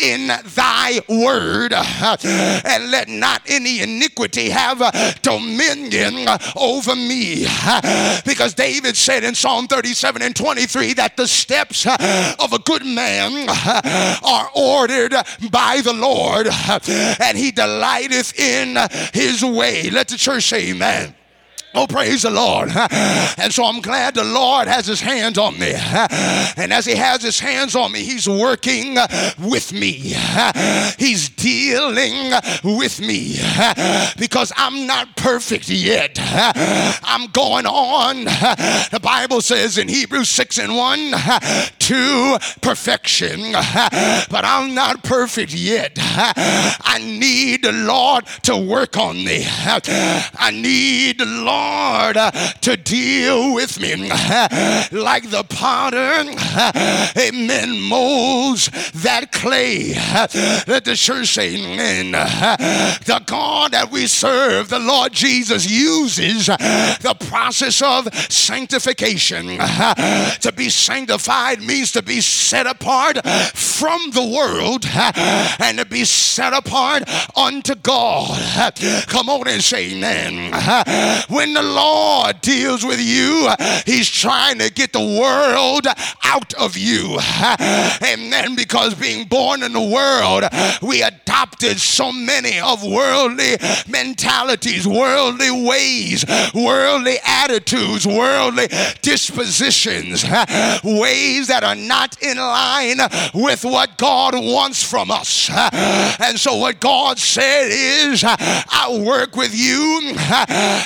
[0.00, 4.90] in thy word, and let not any iniquity have uh,
[5.22, 7.46] dominion uh, over me.
[8.24, 12.84] Because David said in Psalm 37 and 23 that the steps uh, of a good
[12.84, 13.48] man
[14.24, 15.14] are ordered
[15.50, 16.48] by the Lord,
[17.20, 18.76] and he delighteth in
[19.12, 19.90] his way.
[19.90, 21.14] Let the church say, Amen.
[21.74, 22.70] Oh, praise the Lord.
[23.38, 25.72] And so I'm glad the Lord has his hands on me.
[25.74, 28.96] And as he has his hands on me, he's working
[29.38, 30.14] with me.
[30.98, 33.36] He's dealing with me
[34.18, 36.18] because I'm not perfect yet.
[36.20, 38.24] I'm going on.
[38.24, 41.12] The Bible says in Hebrews 6 and 1
[41.92, 43.52] to perfection.
[43.52, 45.92] But I'm not perfect yet.
[45.98, 49.44] I need the Lord to work on me.
[49.46, 52.16] I need the Lord
[52.62, 54.08] to deal with me
[54.90, 56.24] like the potter,
[57.18, 58.70] amen, molds
[59.02, 59.94] that clay.
[60.66, 62.12] Let the church say, amen.
[62.12, 69.58] The God that we serve, the Lord Jesus, uses the process of sanctification.
[69.58, 76.52] To be sanctified means to be set apart from the world and to be set
[76.52, 77.02] apart
[77.36, 78.74] unto God.
[79.08, 80.52] Come on and say amen.
[81.28, 83.50] When the Lord deals with you,
[83.84, 85.86] He's trying to get the world
[86.22, 87.18] out of you.
[88.32, 90.44] Then, because being born in the world,
[90.82, 93.56] we adopted so many of worldly
[93.88, 96.24] mentalities, worldly ways,
[96.54, 98.68] worldly attitudes, worldly
[99.02, 100.24] dispositions,
[100.82, 102.98] ways that are not in line
[103.34, 105.50] with what God wants from us.
[106.22, 110.14] And so, what God said is, I work with you,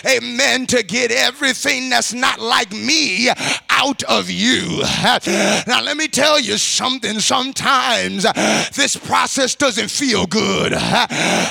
[0.07, 3.29] amen to get everything that's not like me
[3.77, 4.83] out of you.
[5.67, 7.21] Now, let me tell you something.
[7.21, 8.25] Sometimes
[8.73, 10.73] this process doesn't feel good.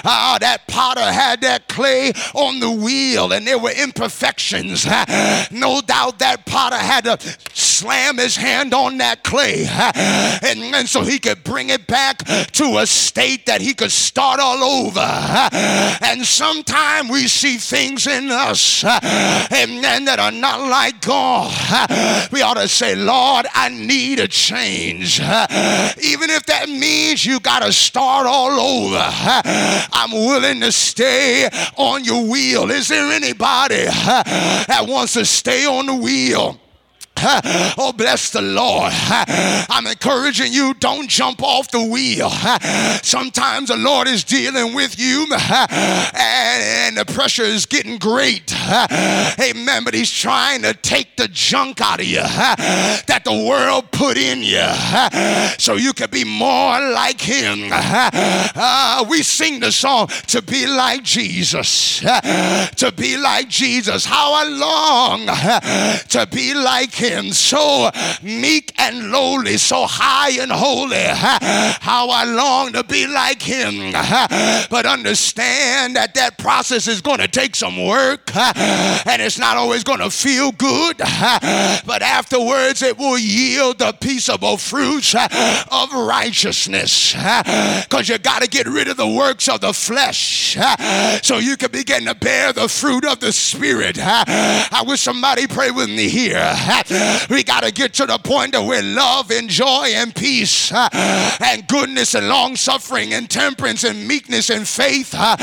[0.07, 4.85] Ah, that potter had that clay on the wheel and there were imperfections.
[5.51, 7.17] No doubt that potter had to
[7.53, 12.77] slam his hand on that clay and, and so he could bring it back to
[12.79, 14.99] a state that he could start all over.
[16.01, 21.51] And sometimes we see things in us and, amen, that are not like God,
[22.31, 25.19] we ought to say, Lord, I need a change.
[25.19, 29.03] Even if that means you got to start all over,
[29.93, 32.69] I'm willing to stay on your wheel.
[32.71, 36.59] Is there anybody that wants to stay on the wheel?
[37.77, 38.91] Oh, bless the Lord.
[39.69, 42.29] I'm encouraging you, don't jump off the wheel.
[43.03, 48.53] Sometimes the Lord is dealing with you and the pressure is getting great.
[49.39, 49.83] Amen.
[49.83, 54.41] But He's trying to take the junk out of you that the world put in
[54.41, 54.65] you
[55.57, 57.69] so you can be more like Him.
[57.71, 61.99] Uh, we sing the song to be like Jesus.
[61.99, 64.05] To be like Jesus.
[64.05, 65.25] How I long
[66.09, 67.89] to be like Him him, so
[68.21, 71.03] meek and lowly, so high and holy.
[71.05, 73.91] How I long to be like him.
[73.91, 79.83] But understand that that process is going to take some work and it's not always
[79.83, 80.97] going to feel good.
[80.97, 87.13] But afterwards, it will yield the peaceable fruits of righteousness.
[87.13, 90.57] Because you got to get rid of the works of the flesh
[91.21, 93.97] so you can begin to bear the fruit of the Spirit.
[93.99, 96.53] I wish somebody pray with me here.
[97.29, 100.89] We got to get to the point where love and joy and peace uh,
[101.43, 105.35] and goodness and long suffering and temperance and meekness and faith uh,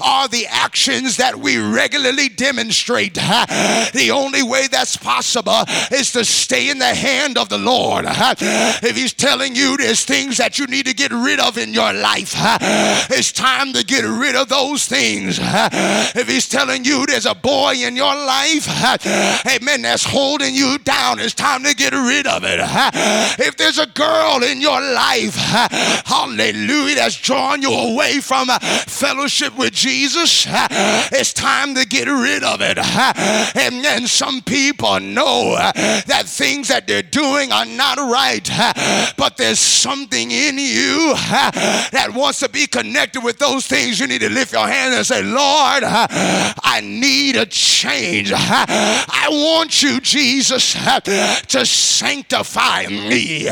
[0.00, 3.18] are the actions that we regularly demonstrate.
[3.20, 3.46] Uh,
[3.92, 8.04] the only way that's possible is to stay in the hand of the Lord.
[8.08, 11.92] If He's telling you there's things that you need to get rid of in your
[11.92, 12.34] life,
[13.10, 15.38] it's time to get rid of those things.
[15.40, 18.68] If He's telling you there's a boy in your life,
[19.46, 22.58] amen, that's holding you down down, it's time to get rid of it.
[23.38, 28.48] If there's a girl in your life, hallelujah, that's drawing you away from
[28.86, 32.78] fellowship with Jesus, it's time to get rid of it.
[32.78, 38.48] And then some people know that things that they're doing are not right,
[39.16, 41.14] but there's something in you
[41.92, 44.00] that wants to be connected with those things.
[44.00, 48.32] You need to lift your hand and say, Lord, I need a change.
[48.34, 53.48] I want you, Jesus, to sanctify me.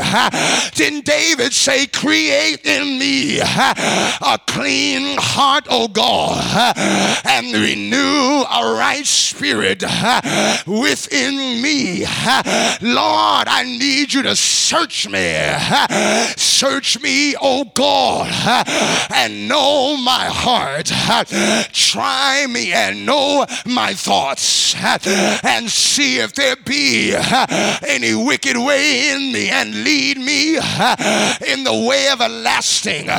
[0.73, 6.73] Didn't David say, Create in me a clean heart, O God,
[7.25, 9.83] and renew a right spirit
[10.65, 12.05] within me?
[12.81, 15.35] Lord, I need you to search me.
[16.37, 18.31] Search me, O God,
[19.13, 20.85] and know my heart.
[21.73, 27.13] Try me and know my thoughts, and see if there be
[27.87, 30.55] any wicked way in me and lead me
[31.47, 33.09] in the way everlasting.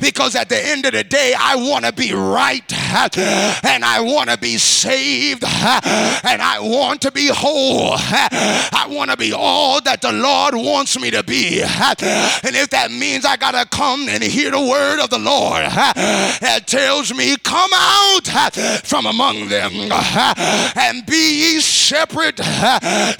[0.00, 4.30] Because at the end of the day, I want to be right and I want
[4.30, 7.92] to be saved and I want to be whole.
[7.94, 11.62] I want to be all that the Lord wants me to be.
[11.62, 15.64] And if that means I got to come and hear the word of the Lord
[15.64, 18.54] that tells me, come out
[18.84, 19.72] from among them
[20.76, 22.40] and be ye separate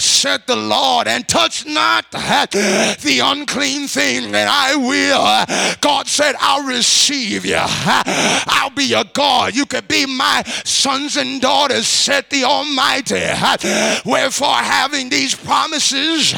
[0.02, 5.76] said the Lord, and touch not the unclean thing, and I will.
[5.80, 7.58] God said, I'll receive you.
[7.58, 9.54] I'll be your God.
[9.54, 13.22] You can be my sons and daughters, said the Almighty.
[14.04, 16.34] Wherefore, having these promises,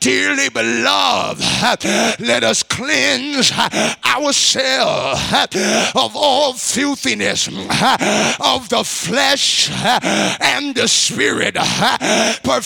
[0.00, 1.84] dearly beloved,
[2.20, 3.52] let us cleanse
[4.04, 5.20] ourselves
[5.94, 11.56] of all filthiness of the flesh and the spirit,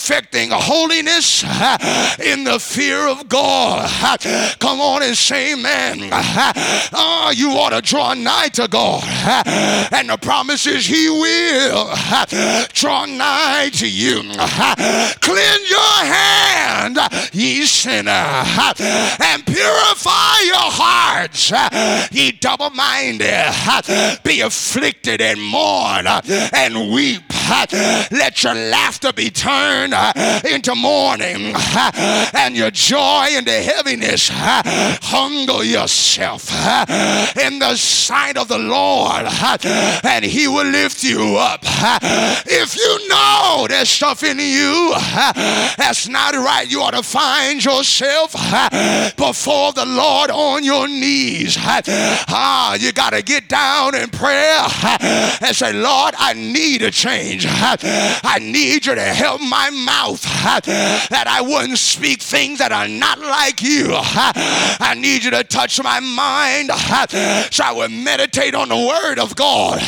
[0.07, 3.89] perfecting holiness in the fear of God.
[4.57, 6.09] Come on and say amen.
[6.93, 9.03] Oh, you ought to draw nigh to God.
[9.91, 11.89] And the promise is He will
[12.71, 14.21] draw nigh to you.
[15.19, 16.97] Cleanse your hand,
[17.33, 21.51] ye sinner, and purify your hearts,
[22.13, 24.23] ye double minded.
[24.23, 27.23] Be afflicted and mourn and weep.
[28.11, 30.13] Let your laughter be turned uh,
[30.49, 34.29] into mourning uh, and your joy into heaviness.
[34.31, 34.61] Uh,
[35.01, 36.49] humble yourself
[37.37, 39.25] in the sight of the Lord
[40.03, 41.61] and he will lift you up.
[41.63, 44.93] If you know there's stuff in you
[45.77, 48.33] that's not right, you ought to find yourself
[49.15, 51.57] before the Lord on your knees.
[51.59, 54.59] Ah, you got to get down in prayer
[55.41, 57.36] and say, Lord, I need a change.
[57.45, 63.19] I need you to help my mouth that I wouldn't speak things that are not
[63.19, 63.87] like you.
[63.91, 66.71] I need you to touch my mind
[67.51, 69.79] so I would meditate on the word of God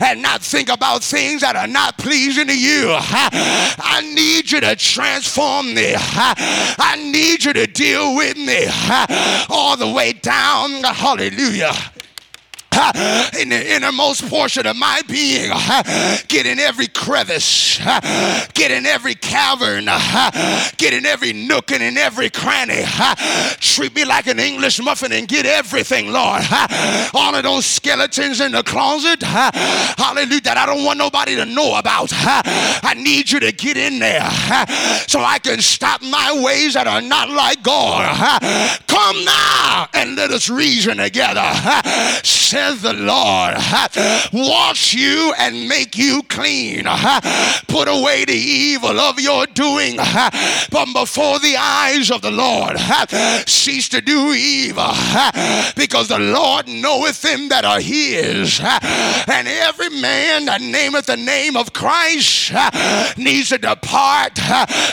[0.00, 2.94] and not think about things that are not pleasing to you.
[2.98, 5.94] I need you to transform me.
[5.96, 8.66] I need you to deal with me
[9.48, 10.82] all the way down.
[10.82, 11.72] Hallelujah
[13.40, 15.50] in the innermost portion of my being.
[16.28, 17.78] Get in every crevice,
[18.54, 19.86] get in every cavern,
[20.76, 22.84] get in every nook and in every cranny.
[23.60, 26.42] Treat me like an English muffin and get everything, Lord.
[27.14, 31.78] All of those skeletons in the closet, hallelujah, that I don't want nobody to know
[31.78, 32.10] about.
[32.12, 34.28] I need you to get in there
[35.06, 38.40] so I can stop my ways that are not like God.
[38.86, 41.48] Come now and let us reason together,
[42.66, 43.54] says the Lord.
[44.32, 46.84] Wash you and make you clean.
[47.68, 49.98] Put away the evil of your doing
[50.70, 52.78] from before the eyes of the Lord.
[53.48, 54.92] Cease to do evil
[55.76, 58.60] because the Lord knoweth them that are his.
[58.60, 62.52] And every man that nameth the name of Christ
[63.16, 64.38] needs to depart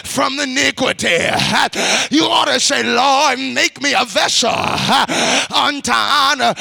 [0.03, 1.17] from iniquity.
[2.11, 6.53] You ought to say, Lord, make me a vessel unto honor,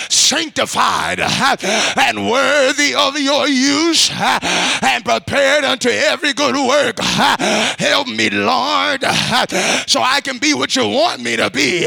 [1.02, 1.64] sanctified
[1.98, 6.98] and worthy of your use and prepared unto every good work.
[7.00, 9.02] Help me, Lord,
[9.86, 11.86] so I can be what you want me to be.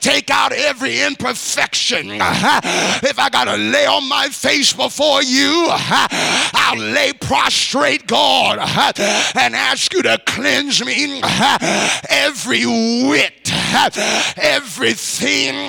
[0.00, 2.10] Take out every imperfection.
[2.10, 9.54] If I got to lay on my face before you, I'll lay prostrate, God, and
[9.54, 11.20] ask you to cleanse me
[12.08, 13.52] every whit,
[14.36, 15.68] everything,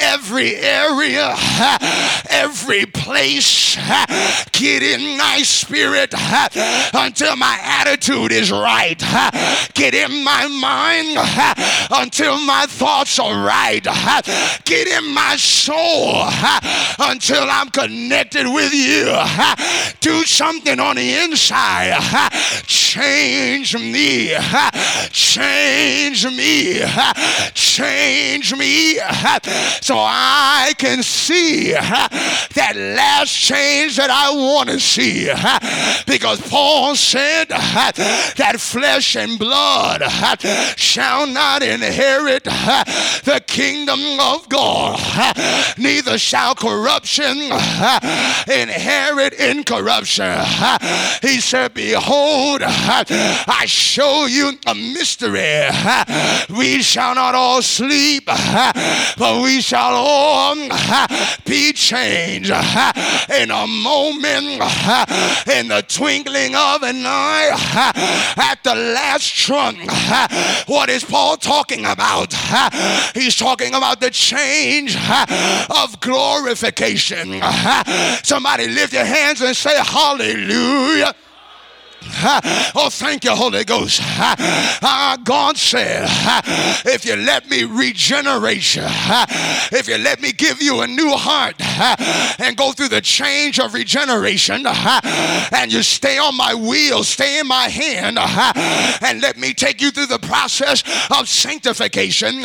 [0.00, 1.34] every area,
[2.30, 3.76] every place.
[4.52, 6.12] Get in my spirit
[6.94, 8.98] until my attitude is right.
[9.74, 11.18] Get in my mind
[11.90, 13.84] until my thoughts are right.
[14.64, 16.24] Get in my soul
[16.98, 19.14] until I'm connected with you.
[20.00, 22.00] Do something on the inside.
[22.66, 24.34] Change me.
[25.10, 26.80] Change me.
[27.54, 28.94] Change me
[29.80, 35.26] so I can see that last change that I want to see.
[36.06, 40.02] Because Paul said that flesh and blood
[40.76, 44.98] shall not inherit the kingdom of God,
[45.78, 47.36] neither shall corruption
[48.48, 50.38] inherit incorruption.
[51.22, 55.66] He said, Behold, I show you a mystery.
[56.56, 60.54] We shall not all sleep, but we shall all
[61.44, 62.92] be changed uh,
[63.40, 69.78] in a moment, uh, in the twinkling of an eye, uh, at the last trump.
[70.66, 72.32] What is Paul talking about?
[73.14, 77.40] He's talking about the change of glorification.
[78.22, 81.14] Somebody lift your hands and say, Hallelujah.
[82.78, 84.00] Oh, thank you, Holy Ghost.
[84.02, 86.04] Uh, God said,
[86.84, 88.82] if you let me regenerate you,
[89.72, 91.54] if you let me give you a new heart
[92.40, 97.46] and go through the change of regeneration, and you stay on my wheel, stay in
[97.46, 98.18] my hand,
[99.02, 102.42] and let me take you through the process of sanctification,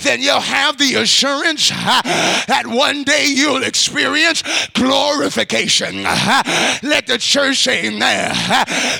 [0.00, 4.42] then you'll have the assurance that one day you'll experience
[4.74, 6.02] glorification.
[6.02, 8.32] Let the church say amen.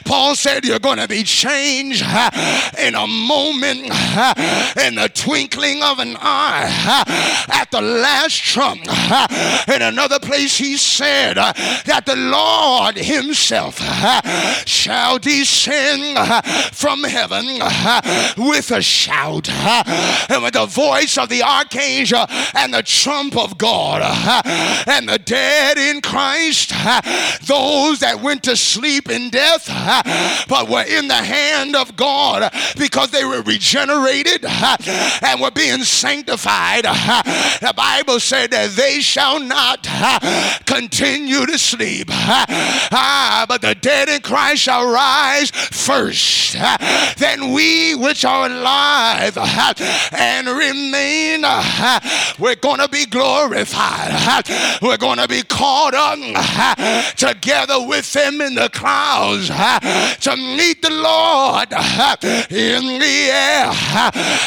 [0.04, 2.02] Paul said, You're going to be changed
[2.78, 3.82] in a moment,
[4.76, 7.04] in the twinkling of an eye,
[7.48, 8.82] at the last trump.
[9.68, 11.52] In another place, he said uh,
[11.86, 13.78] that the Lord Himself
[14.66, 16.18] shall descend
[16.72, 17.46] from heaven
[18.36, 24.02] with a shout and with the voice of the archangel and the trump of God
[24.86, 26.70] and the dead in Christ,
[27.46, 29.51] those that went to sleep in death
[30.48, 36.84] but were in the hand of God because they were regenerated and were being sanctified.
[36.84, 39.82] The Bible said that they shall not
[40.66, 46.56] continue to sleep, ah, but the dead in Christ shall rise first.
[47.18, 49.36] Then we which are alive
[50.12, 51.42] and remain,
[52.38, 54.48] we're going to be glorified.
[54.80, 56.18] We're going to be caught up
[57.16, 61.72] together with them in the clouds to meet the Lord
[62.50, 63.72] in the air.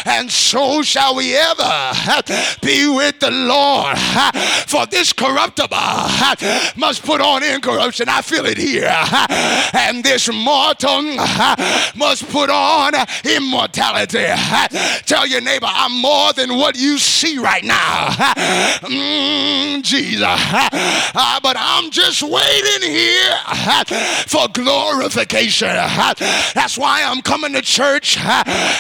[0.06, 1.92] And so shall we ever
[2.62, 3.98] be with the Lord.
[4.68, 5.78] For this corruptible
[6.76, 8.10] must put on incorruption.
[8.10, 8.94] I feel it here.
[9.74, 11.02] And this mortal
[11.96, 12.94] must put on
[13.24, 14.26] immortality.
[15.06, 18.10] Tell your neighbor, I'm more than what you see right now.
[18.86, 20.24] Mm, Jesus.
[20.24, 23.38] Uh, but I'm just waiting here
[24.28, 25.68] for glory glorification.
[25.68, 28.18] That's why I'm coming to church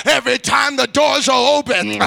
[0.06, 1.99] every time the doors are open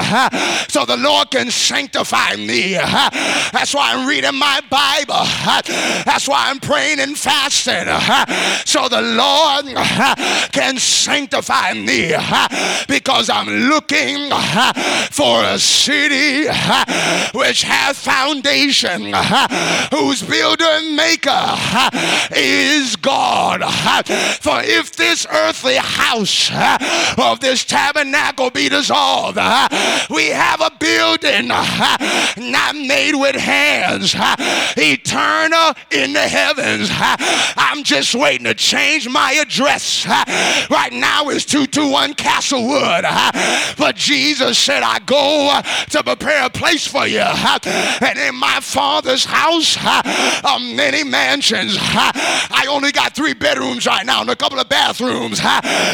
[0.69, 2.75] so the Lord can sanctify me.
[2.75, 5.25] That's why I'm reading my Bible.
[6.05, 7.87] That's why I'm praying and fasting
[8.65, 9.67] so the Lord
[10.53, 12.15] can sanctify me
[12.89, 14.31] because I'm looking
[15.11, 16.47] for a city
[17.35, 19.13] which has foundation,
[19.91, 21.57] whose builder and maker
[22.37, 23.63] is God.
[24.41, 26.51] For if this earthly house
[27.19, 29.39] of this tabernacle be dissolved,
[30.11, 34.15] we have a building not made with hands,
[34.77, 36.91] eternal in the heavens.
[36.93, 40.07] I'm just waiting to change my address.
[40.07, 43.05] Right now it's 221 Castlewood.
[43.79, 47.21] But Jesus said, I go uh, to prepare a place for you.
[47.21, 51.77] And in my Father's house are many mansions.
[51.81, 55.41] I only got three bedrooms right now and a couple of bathrooms.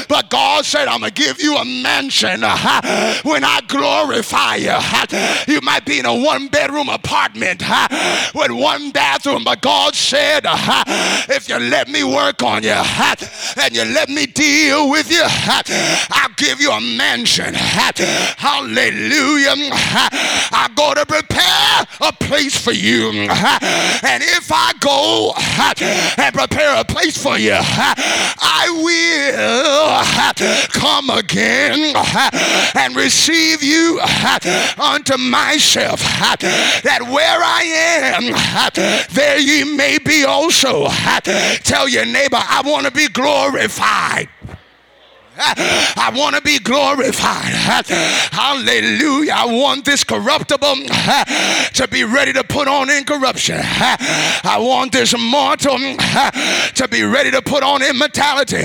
[0.09, 5.53] But God said, I'm going to give you a mansion when I glorify you.
[5.53, 7.63] You might be in a one bedroom apartment
[8.35, 10.45] with one bathroom, but God said,
[11.29, 16.33] if you let me work on you and you let me deal with you, I'll
[16.37, 17.55] give you a mansion.
[17.55, 19.55] Hallelujah.
[20.53, 23.11] I'm going to prepare a place for you.
[23.11, 25.33] And if I go
[26.19, 31.95] and prepare a place for you, I will come again
[32.75, 34.01] and receive you
[34.79, 36.01] unto myself.
[36.01, 38.33] That where I am,
[39.13, 40.89] there ye may be also.
[41.65, 44.29] Tell your neighbor, I want to be glorified.
[45.37, 47.53] I want to be glorified.
[48.33, 49.33] Hallelujah.
[49.33, 50.77] I want this corruptible
[51.75, 53.59] to be ready to put on incorruption.
[53.61, 58.65] I want this mortal to be ready to put on immortality.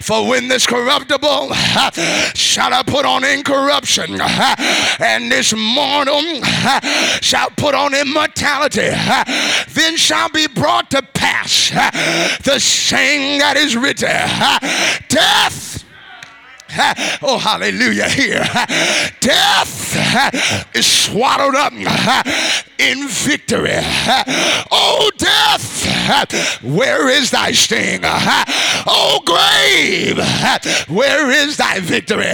[0.00, 1.52] For when this corruptible
[2.34, 4.20] shall I put on incorruption,
[5.00, 6.20] and this mortal
[7.20, 8.90] shall put on immortality,
[9.70, 11.70] then shall be brought to pass
[12.44, 14.08] the saying that is written
[15.08, 15.77] Death
[17.20, 18.08] Oh, hallelujah.
[18.08, 18.44] Here,
[19.20, 21.72] death is swallowed up
[22.78, 23.70] in victory.
[24.70, 28.00] Oh, death, where is thy sting?
[28.04, 30.18] Oh, grave,
[30.88, 32.32] where is thy victory?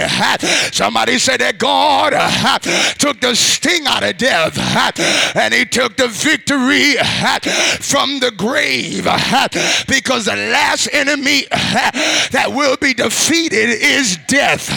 [0.71, 2.11] Somebody said that God
[2.97, 4.57] took the sting out of death
[5.35, 6.95] and he took the victory
[7.79, 9.05] from the grave
[9.87, 11.45] because the last enemy
[12.31, 14.67] that will be defeated is death.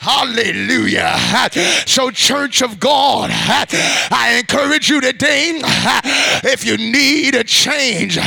[0.00, 1.16] Hallelujah.
[1.86, 5.60] So, Church of God, I encourage you today
[6.44, 8.18] if you need a change,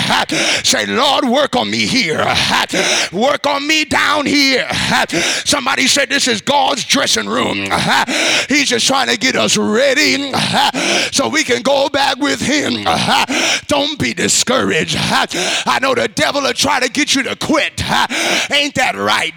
[0.63, 2.25] say, Lord, work on me here.
[3.11, 4.67] Work on me down here.
[5.45, 7.67] Somebody said this is God's dressing room.
[8.49, 10.31] He's just trying to get us ready
[11.11, 12.83] so we can go back with Him.
[13.67, 14.95] Don't be discouraged.
[14.97, 17.81] I know the devil will try to get you to quit.
[18.51, 19.33] Ain't that right?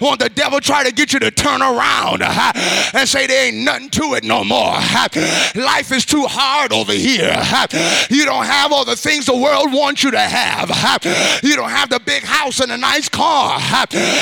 [0.00, 2.52] Want the devil try to get you to turn around uh,
[2.94, 4.74] and say there ain't nothing to it no more.
[5.54, 7.36] Life is too hard over here.
[8.10, 10.68] You don't have all the things the world wants you to have.
[11.44, 13.60] You don't have the big house and a nice car.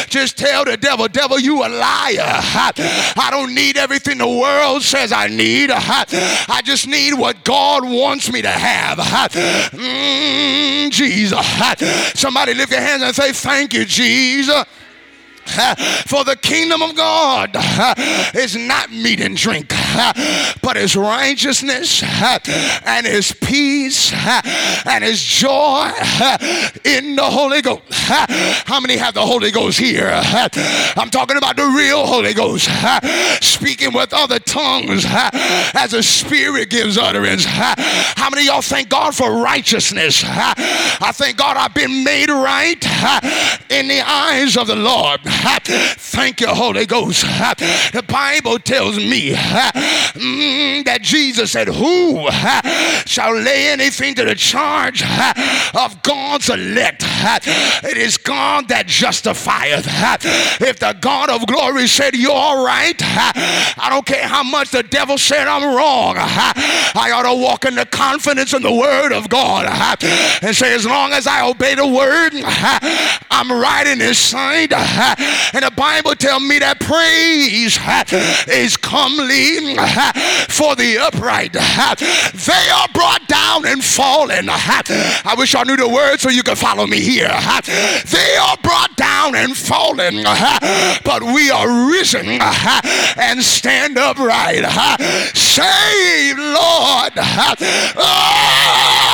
[0.08, 2.20] Just tell the devil, devil, you a liar.
[2.20, 5.70] I don't need everything the world says I need.
[5.72, 8.98] I just need what God wants me to have.
[8.98, 12.20] Mm, Jesus.
[12.20, 14.64] Somebody lift your hands and say, Thank you, Jesus.
[16.06, 17.50] For the kingdom of God
[18.34, 19.68] is not meat and drink,
[20.62, 25.90] but is righteousness and is peace and is joy
[26.84, 27.82] in the Holy Ghost.
[27.90, 30.10] How many have the Holy Ghost here?
[30.12, 32.68] I'm talking about the real Holy Ghost,
[33.44, 37.44] speaking with other tongues as the Spirit gives utterance.
[37.46, 40.22] How many y'all thank God for righteousness?
[40.24, 42.82] I thank God I've been made right
[43.70, 45.20] in the eyes of the Lord.
[45.64, 47.22] Thank you, Holy Ghost.
[47.22, 52.28] The Bible tells me mm, that Jesus said, Who
[53.06, 55.02] shall lay anything to the charge
[55.74, 57.02] of God's elect?
[57.84, 59.86] It is God that justifieth.
[60.60, 65.18] If the God of glory said, You're right, I don't care how much the devil
[65.18, 66.16] said I'm wrong.
[66.16, 69.66] I ought to walk in the confidence in the word of God
[70.42, 72.32] and say, As long as I obey the word,
[73.30, 74.72] I'm right in his sight.
[75.52, 77.78] And the Bible tells me that praise
[78.48, 79.76] is comely
[80.48, 81.52] for the upright.
[81.52, 84.48] They are brought down and fallen.
[84.48, 87.28] I wish I knew the word so you could follow me here.
[87.28, 90.22] They are brought down and fallen,
[91.04, 94.64] but we are risen and stand upright.
[95.34, 97.12] Save, Lord.
[97.96, 99.13] Ah!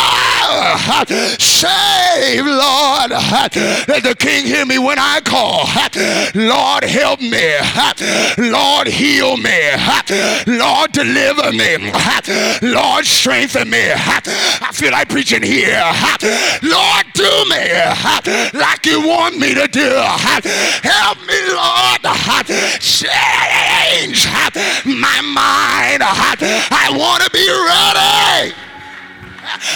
[1.39, 3.11] Save, Lord.
[3.11, 5.67] Let the king hear me when I call.
[6.35, 7.57] Lord, help me.
[8.51, 9.71] Lord, heal me.
[10.47, 11.93] Lord, deliver me.
[12.63, 13.93] Lord, strengthen me.
[13.93, 15.83] I feel like preaching here.
[16.63, 17.61] Lord, do me
[18.59, 19.91] like you want me to do.
[20.83, 22.01] Help me, Lord.
[22.81, 24.27] Change
[24.85, 26.03] my mind.
[26.03, 28.70] I want to be ready.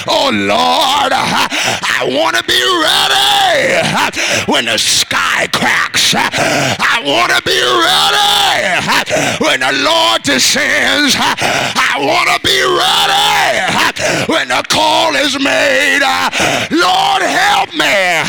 [0.07, 6.14] Oh Lord, I want to be ready when the sky cracks.
[6.14, 11.16] I want to be ready when the Lord descends.
[11.18, 16.01] I want to be ready when the call is made.
[16.70, 18.24] Lord, help me.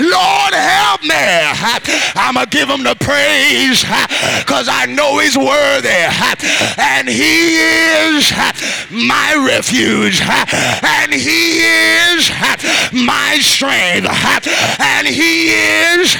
[0.00, 1.22] Lord, help me.
[2.16, 3.82] I'm going to give him the praise
[4.42, 6.02] because I know he's worthy
[6.78, 8.30] and he is
[8.90, 12.30] my refuge and he is
[12.92, 14.08] my strength,
[14.80, 16.16] and he is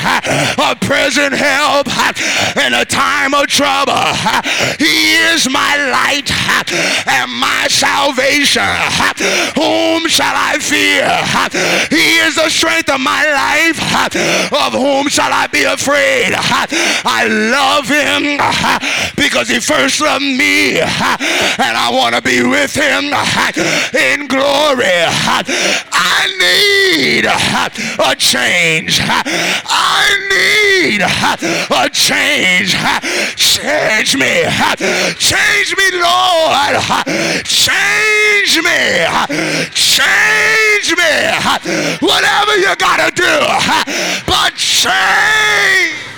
[0.59, 1.89] a present help
[2.57, 3.93] in a time of trouble.
[4.79, 6.31] He is my light
[7.07, 8.63] and my salvation.
[9.57, 11.09] Whom shall I fear?
[11.91, 13.81] He is the strength of my life.
[14.53, 16.35] Of whom shall I be afraid?
[16.35, 18.39] I love him
[19.17, 23.53] because he first loved me, and I want to be with him uh,
[23.97, 24.85] in glory.
[25.93, 29.01] I need uh, a change.
[29.03, 32.77] I need uh, a change.
[33.37, 34.45] Change me.
[35.17, 36.77] Change me, Lord.
[37.45, 39.07] Change me.
[39.73, 41.13] Change me.
[42.01, 43.41] Whatever you gotta do.
[44.27, 46.10] But change.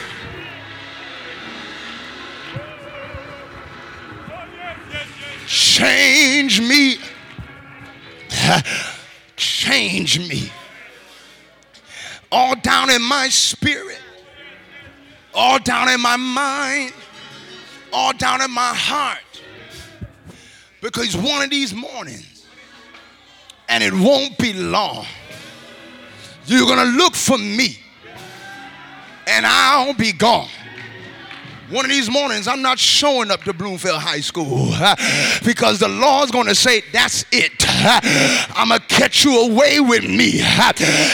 [5.53, 6.97] Change me.
[9.37, 10.51] Change me.
[12.31, 14.01] All down in my spirit,
[15.35, 16.95] all down in my mind,
[17.93, 19.19] all down in my heart.
[20.81, 22.47] Because one of these mornings,
[23.69, 25.05] and it won't be long,
[26.47, 27.79] you're going to look for me,
[29.27, 30.49] and I'll be gone.
[31.73, 34.67] One of these mornings, I'm not showing up to Bloomfield High School
[35.43, 37.65] because the Lord's going to say, That's it.
[38.55, 40.41] I'm going to catch you away with me.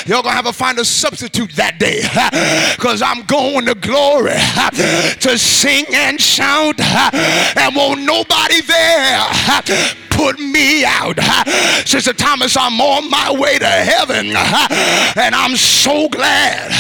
[0.06, 2.00] You're going to have to find a substitute that day
[2.76, 4.32] because I'm going to glory
[5.20, 9.28] to sing and shout and won't nobody there
[10.18, 11.16] put me out.
[11.86, 14.34] Sister Thomas, I'm on my way to heaven,
[15.16, 16.72] and I'm so glad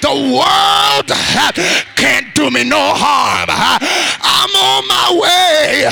[0.00, 1.08] the world
[1.94, 3.48] can't do me no harm.
[3.52, 5.84] I'm on my way.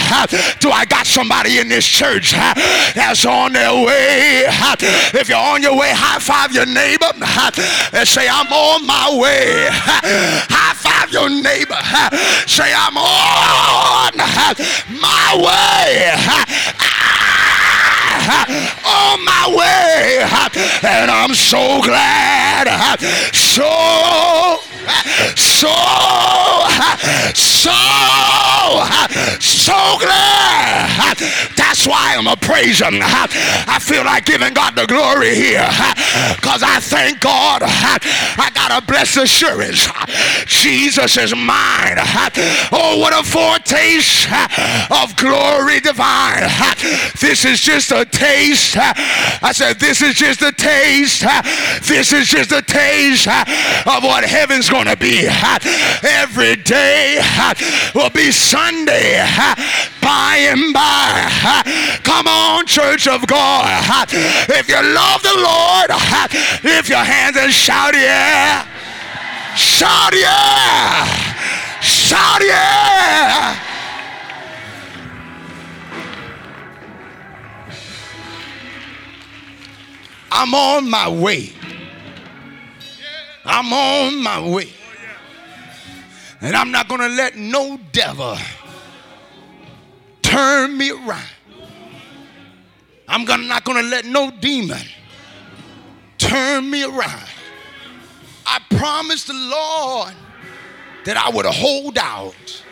[0.58, 4.44] Do I got somebody in this church that's on their way?
[5.12, 7.12] If you're on your way, high five your neighbor
[7.92, 9.68] and say, I'm on my way.
[9.70, 11.76] High five your neighbor.
[12.48, 14.16] Say, I'm on
[15.00, 16.69] my way
[18.30, 20.22] on my way.
[20.82, 22.68] And I'm so glad.
[23.34, 24.58] So,
[25.36, 25.72] so,
[27.34, 27.70] so,
[29.40, 31.16] so glad.
[31.56, 33.00] That's why I'm a praise him.
[33.02, 35.68] I feel like giving God the glory here.
[36.36, 37.62] Because I thank God.
[37.62, 39.88] I got a blessed assurance.
[40.46, 41.98] Jesus is mine.
[42.72, 44.28] Oh, what a foretaste
[44.90, 46.48] of glory divine.
[47.20, 48.76] This is just a taste.
[48.76, 51.24] I said, this is just a taste.
[51.82, 55.26] This is just a taste of what heaven's going to be.
[56.02, 57.20] Every day
[57.94, 59.26] will be Sunday
[60.00, 61.98] by and by.
[62.04, 64.08] Come on, church of God.
[64.12, 65.90] If you love the Lord,
[66.62, 68.66] lift your hands and shout, yeah.
[69.56, 71.04] Shout, yeah.
[71.80, 73.58] Shout, yeah.
[80.32, 81.59] I'm on my way.
[83.44, 84.70] I'm on my way.
[86.40, 88.36] And I'm not going to let no devil
[90.22, 91.28] turn me around.
[93.08, 94.80] I'm gonna, not going to let no demon
[96.16, 97.26] turn me around.
[98.46, 100.14] I promised the Lord
[101.04, 102.62] that I would hold out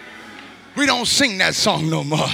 [0.78, 2.28] We don't sing that song no more,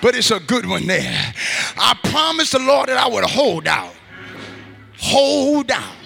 [0.00, 1.34] but it's a good one there.
[1.76, 3.92] I promised the Lord that I would hold out.
[4.98, 5.96] Hold out.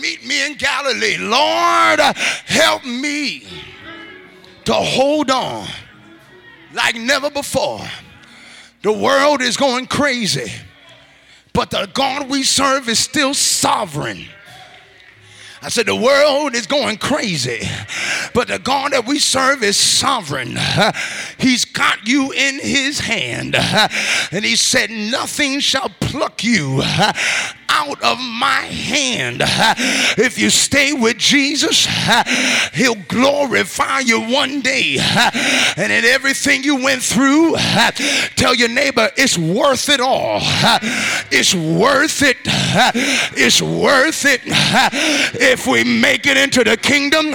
[0.00, 1.16] Meet me in Galilee.
[1.18, 2.00] Lord,
[2.46, 3.46] help me
[4.64, 5.66] to hold on
[6.72, 7.80] like never before.
[8.82, 10.50] The world is going crazy,
[11.52, 14.26] but the God we serve is still sovereign.
[15.62, 17.68] I said, the world is going crazy,
[18.32, 20.56] but the God that we serve is sovereign.
[21.38, 23.56] He's got you in his hand.
[24.32, 26.82] And he said, nothing shall pluck you
[27.70, 29.42] out of my hand.
[30.18, 31.86] If you stay with Jesus,
[32.74, 34.98] He'll glorify you one day.
[35.76, 37.56] And in everything you went through,
[38.36, 40.40] tell your neighbor it's worth it all.
[41.30, 42.36] It's worth it.
[42.44, 44.42] It's worth it.
[44.44, 47.26] If we make it into the kingdom,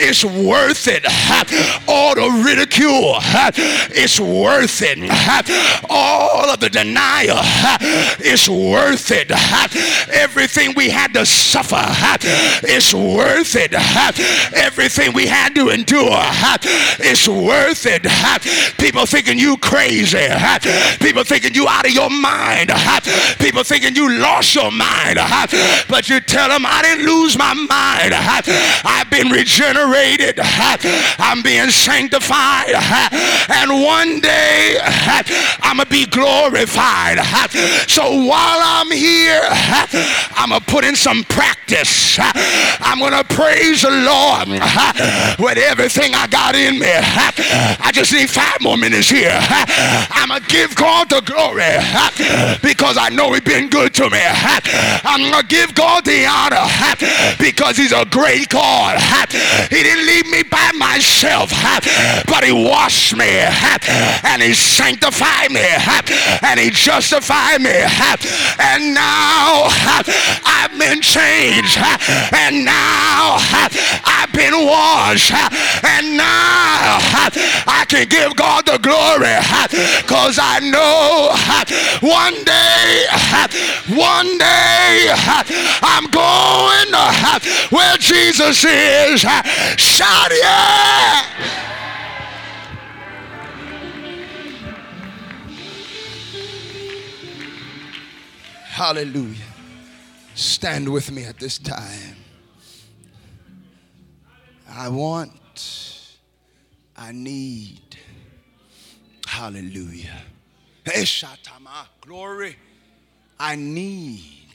[0.00, 1.04] it's worth it.
[1.86, 3.16] All the ridicule,
[3.94, 4.98] it's worth it.
[5.88, 7.38] All of the denial,
[8.18, 9.30] it's worth it.
[10.12, 11.82] Everything we had to suffer
[12.66, 13.72] is worth it.
[14.54, 16.22] Everything we had to endure
[17.00, 18.02] is worth it.
[18.78, 20.28] People thinking you crazy.
[21.00, 22.70] People thinking you out of your mind.
[23.38, 25.18] People thinking you lost your mind.
[25.88, 28.14] But you tell them I didn't lose my mind.
[28.14, 30.38] I've been regenerated.
[30.40, 32.74] I'm being sanctified.
[33.48, 37.18] And one day I'm going to be glorified.
[37.88, 39.48] So while I'm here, year,
[40.36, 42.18] I'm going to put in some practice.
[42.18, 44.48] I'm going to praise the Lord
[45.38, 46.92] with everything I got in me.
[46.92, 49.32] I just need five more minutes here.
[49.32, 51.72] I'm going to give God the glory
[52.62, 54.20] because I know he's been good to me.
[54.20, 56.66] I'm going to give God the honor
[57.38, 59.00] because he's a great God.
[59.70, 61.50] He didn't leave me by myself,
[62.26, 63.28] but he washed me
[64.24, 65.64] and he sanctified me
[66.42, 67.72] and he justified me.
[68.58, 69.68] And now now
[70.44, 71.78] I've been changed,
[72.32, 73.38] and now
[74.04, 76.98] I've been washed, and now
[77.78, 79.38] I can give God the glory
[80.02, 81.30] because I know
[82.00, 83.06] one day,
[83.94, 85.12] one day
[85.82, 86.72] I'm going
[87.70, 89.20] where Jesus is.
[89.20, 91.71] Shout yeah!
[98.84, 99.36] Hallelujah.
[100.34, 102.16] Stand with me at this time.
[104.68, 106.18] I want,
[106.96, 107.96] I need,
[109.24, 110.22] hallelujah.
[112.00, 112.56] Glory.
[113.38, 114.48] I need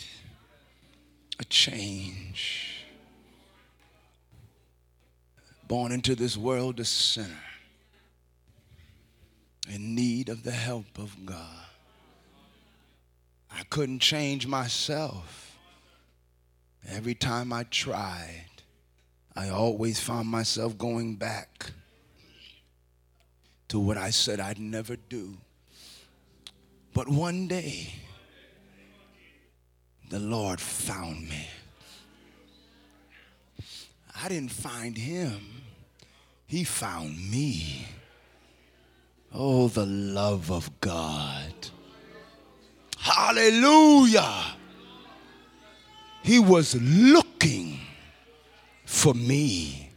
[1.39, 2.83] a change.
[5.69, 7.45] Born into this world a sinner
[9.69, 11.66] in need of the help of God.
[13.57, 15.57] I couldn't change myself.
[16.87, 18.45] Every time I tried,
[19.35, 21.71] I always found myself going back
[23.69, 25.37] to what I said I'd never do.
[26.93, 27.95] But one day,
[30.09, 31.47] the Lord found me.
[34.23, 35.63] I didn't find him,
[36.45, 37.87] he found me.
[39.33, 41.46] Oh, the love of God.
[43.07, 44.43] Hallelujah.
[46.23, 47.79] He was looking
[48.85, 49.91] for me.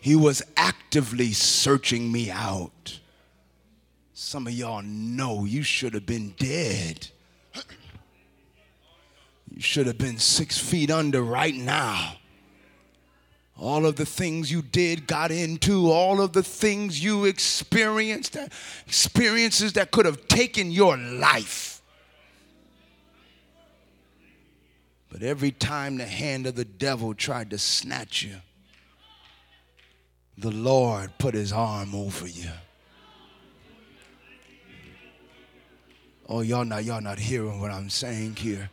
[0.00, 3.00] He was actively searching me out.
[4.12, 7.08] Some of y'all know you should have been dead.
[9.54, 12.16] You should have been six feet under right now
[13.58, 18.36] all of the things you did, got into, all of the things you experienced,
[18.86, 21.82] experiences that could have taken your life.
[25.10, 28.36] But every time the hand of the devil tried to snatch you,
[30.38, 32.50] the Lord put his arm over you.
[36.28, 38.70] Oh, y'all not y'all not hearing what I'm saying here.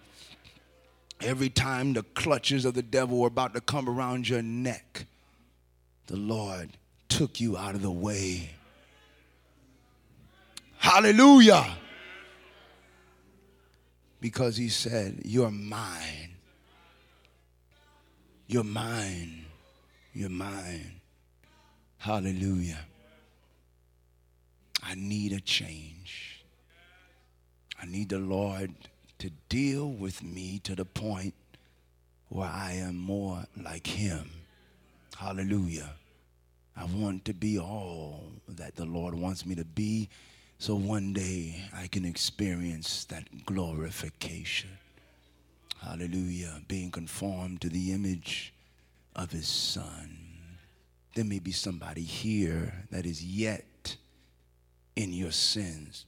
[1.21, 5.05] Every time the clutches of the devil were about to come around your neck,
[6.07, 6.69] the Lord
[7.09, 8.51] took you out of the way.
[10.77, 11.65] Hallelujah.
[14.21, 16.35] Because he said, You're mine.
[18.47, 19.45] You're mine.
[20.13, 21.01] You're mine.
[21.97, 22.79] Hallelujah.
[24.81, 26.43] I need a change.
[27.81, 28.73] I need the Lord
[29.19, 31.33] to deal with me to the point
[32.29, 34.29] where I am more like Him.
[35.17, 35.91] Hallelujah.
[36.75, 40.09] I want to be all that the Lord wants me to be
[40.61, 44.69] so one day I can experience that glorification.
[45.81, 46.61] Hallelujah.
[46.67, 48.53] Being conformed to the image
[49.15, 50.17] of his son.
[51.15, 53.95] There may be somebody here that is yet
[54.97, 56.05] in your sins.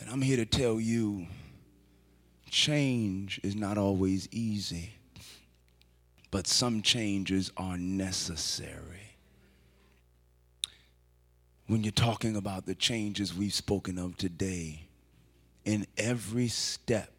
[0.00, 1.26] And I'm here to tell you
[2.50, 4.94] change is not always easy,
[6.30, 9.04] but some changes are necessary
[11.66, 14.82] when you're talking about the changes we've spoken of today,
[15.64, 17.10] in every step,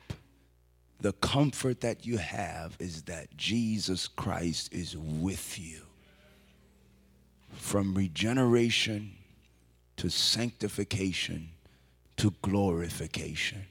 [1.01, 5.81] the comfort that you have is that Jesus Christ is with you.
[7.53, 9.13] From regeneration
[9.97, 11.49] to sanctification
[12.17, 13.65] to glorification.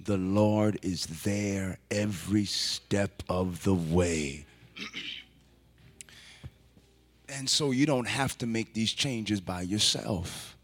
[0.00, 4.46] The Lord is there every step of the way.
[7.34, 10.54] And so you don't have to make these changes by yourself.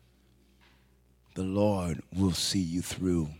[1.34, 3.30] The Lord will see you through.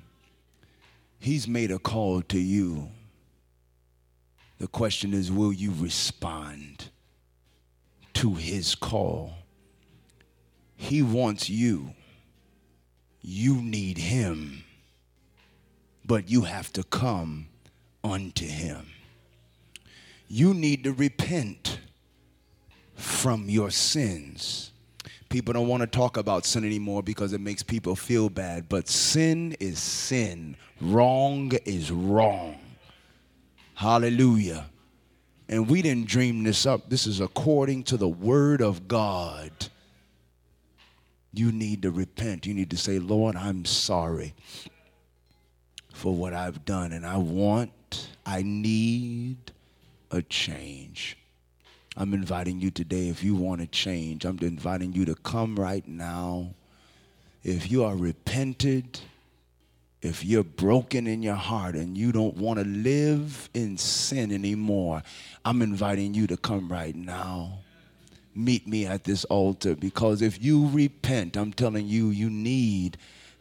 [1.18, 2.88] He's made a call to you.
[4.59, 6.88] The question is will you respond
[8.14, 9.34] to his call?
[10.76, 11.92] He wants you.
[13.21, 14.64] You need him.
[16.05, 17.49] But you have to come
[18.03, 18.87] unto him.
[20.29, 21.81] You need to repent
[22.95, 24.73] from your sins.
[25.29, 28.89] People don't want to talk about sin anymore because it makes people feel bad, but
[28.89, 30.57] sin is sin.
[30.81, 32.59] Wrong is wrong.
[33.75, 34.66] Hallelujah.
[35.49, 36.89] And we didn't dream this up.
[36.91, 39.51] This is according to the word of God.
[41.33, 42.47] You need to repent.
[42.47, 44.35] You need to say, Lord, I'm sorry
[45.93, 49.37] for what I've done, and I want, I need
[50.11, 51.16] a change.
[51.97, 55.87] I'm inviting you today, if you want to change, I'm inviting you to come right
[55.87, 56.55] now.
[57.43, 59.01] If you are repented,
[60.01, 65.03] if you're broken in your heart and you don't want to live in sin anymore,
[65.45, 67.59] I'm inviting you to come right now.
[68.35, 72.99] Meet me at this altar because if you repent, I'm telling you, you need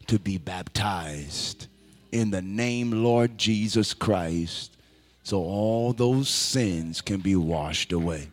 [0.08, 1.68] to be baptized
[2.12, 4.78] in the name Lord Jesus Christ
[5.24, 8.30] so all those sins can be washed away.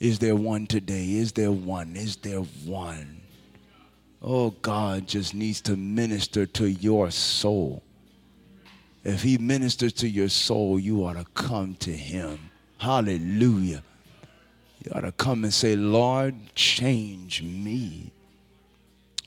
[0.00, 1.14] Is there one today?
[1.14, 1.96] Is there one?
[1.96, 3.20] Is there one?
[4.22, 7.82] Oh, God just needs to minister to your soul.
[9.04, 12.50] If He ministers to your soul, you ought to come to Him.
[12.78, 13.82] Hallelujah.
[14.84, 18.12] You ought to come and say, Lord, change me.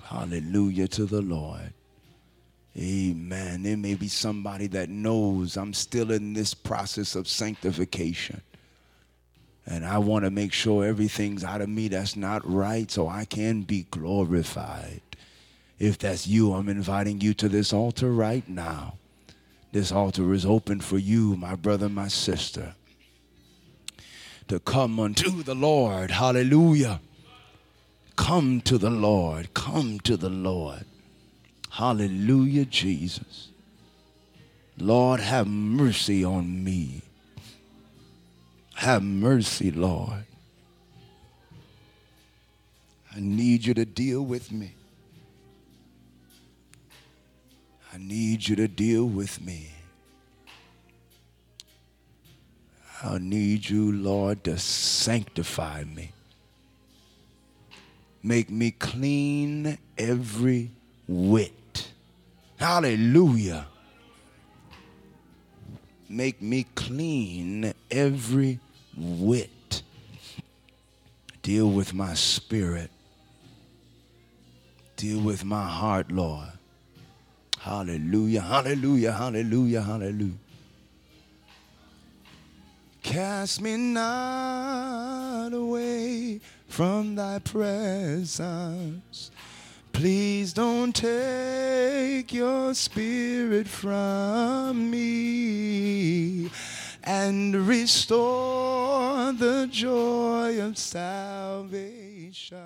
[0.04, 1.74] Hallelujah to the Lord.
[2.78, 3.64] Amen.
[3.64, 8.42] There may be somebody that knows I'm still in this process of sanctification.
[9.66, 13.26] And I want to make sure everything's out of me that's not right so I
[13.26, 15.02] can be glorified.
[15.80, 18.96] If that's you, I'm inviting you to this altar right now.
[19.72, 22.76] This altar is open for you, my brother, my sister,
[24.52, 26.12] to come unto the Lord.
[26.12, 27.00] Hallelujah.
[28.18, 29.54] Come to the Lord.
[29.54, 30.84] Come to the Lord.
[31.70, 33.48] Hallelujah, Jesus.
[34.78, 37.02] Lord, have mercy on me.
[38.74, 40.26] Have mercy, Lord.
[43.16, 44.76] I need you to deal with me.
[47.94, 49.71] I need you to deal with me.
[53.04, 56.12] I need you, Lord, to sanctify me.
[58.22, 60.72] Make me clean every
[61.08, 61.90] whit.
[62.58, 63.66] Hallelujah.
[66.08, 68.60] Make me clean every
[68.96, 69.82] whit.
[71.42, 72.92] Deal with my spirit.
[74.96, 76.50] Deal with my heart, Lord.
[77.58, 80.34] Hallelujah, hallelujah, hallelujah, hallelujah.
[83.04, 89.32] Cast me not away from thy presence.
[89.92, 96.50] Please don't take your spirit from me
[97.04, 102.58] and restore the joy of salvation.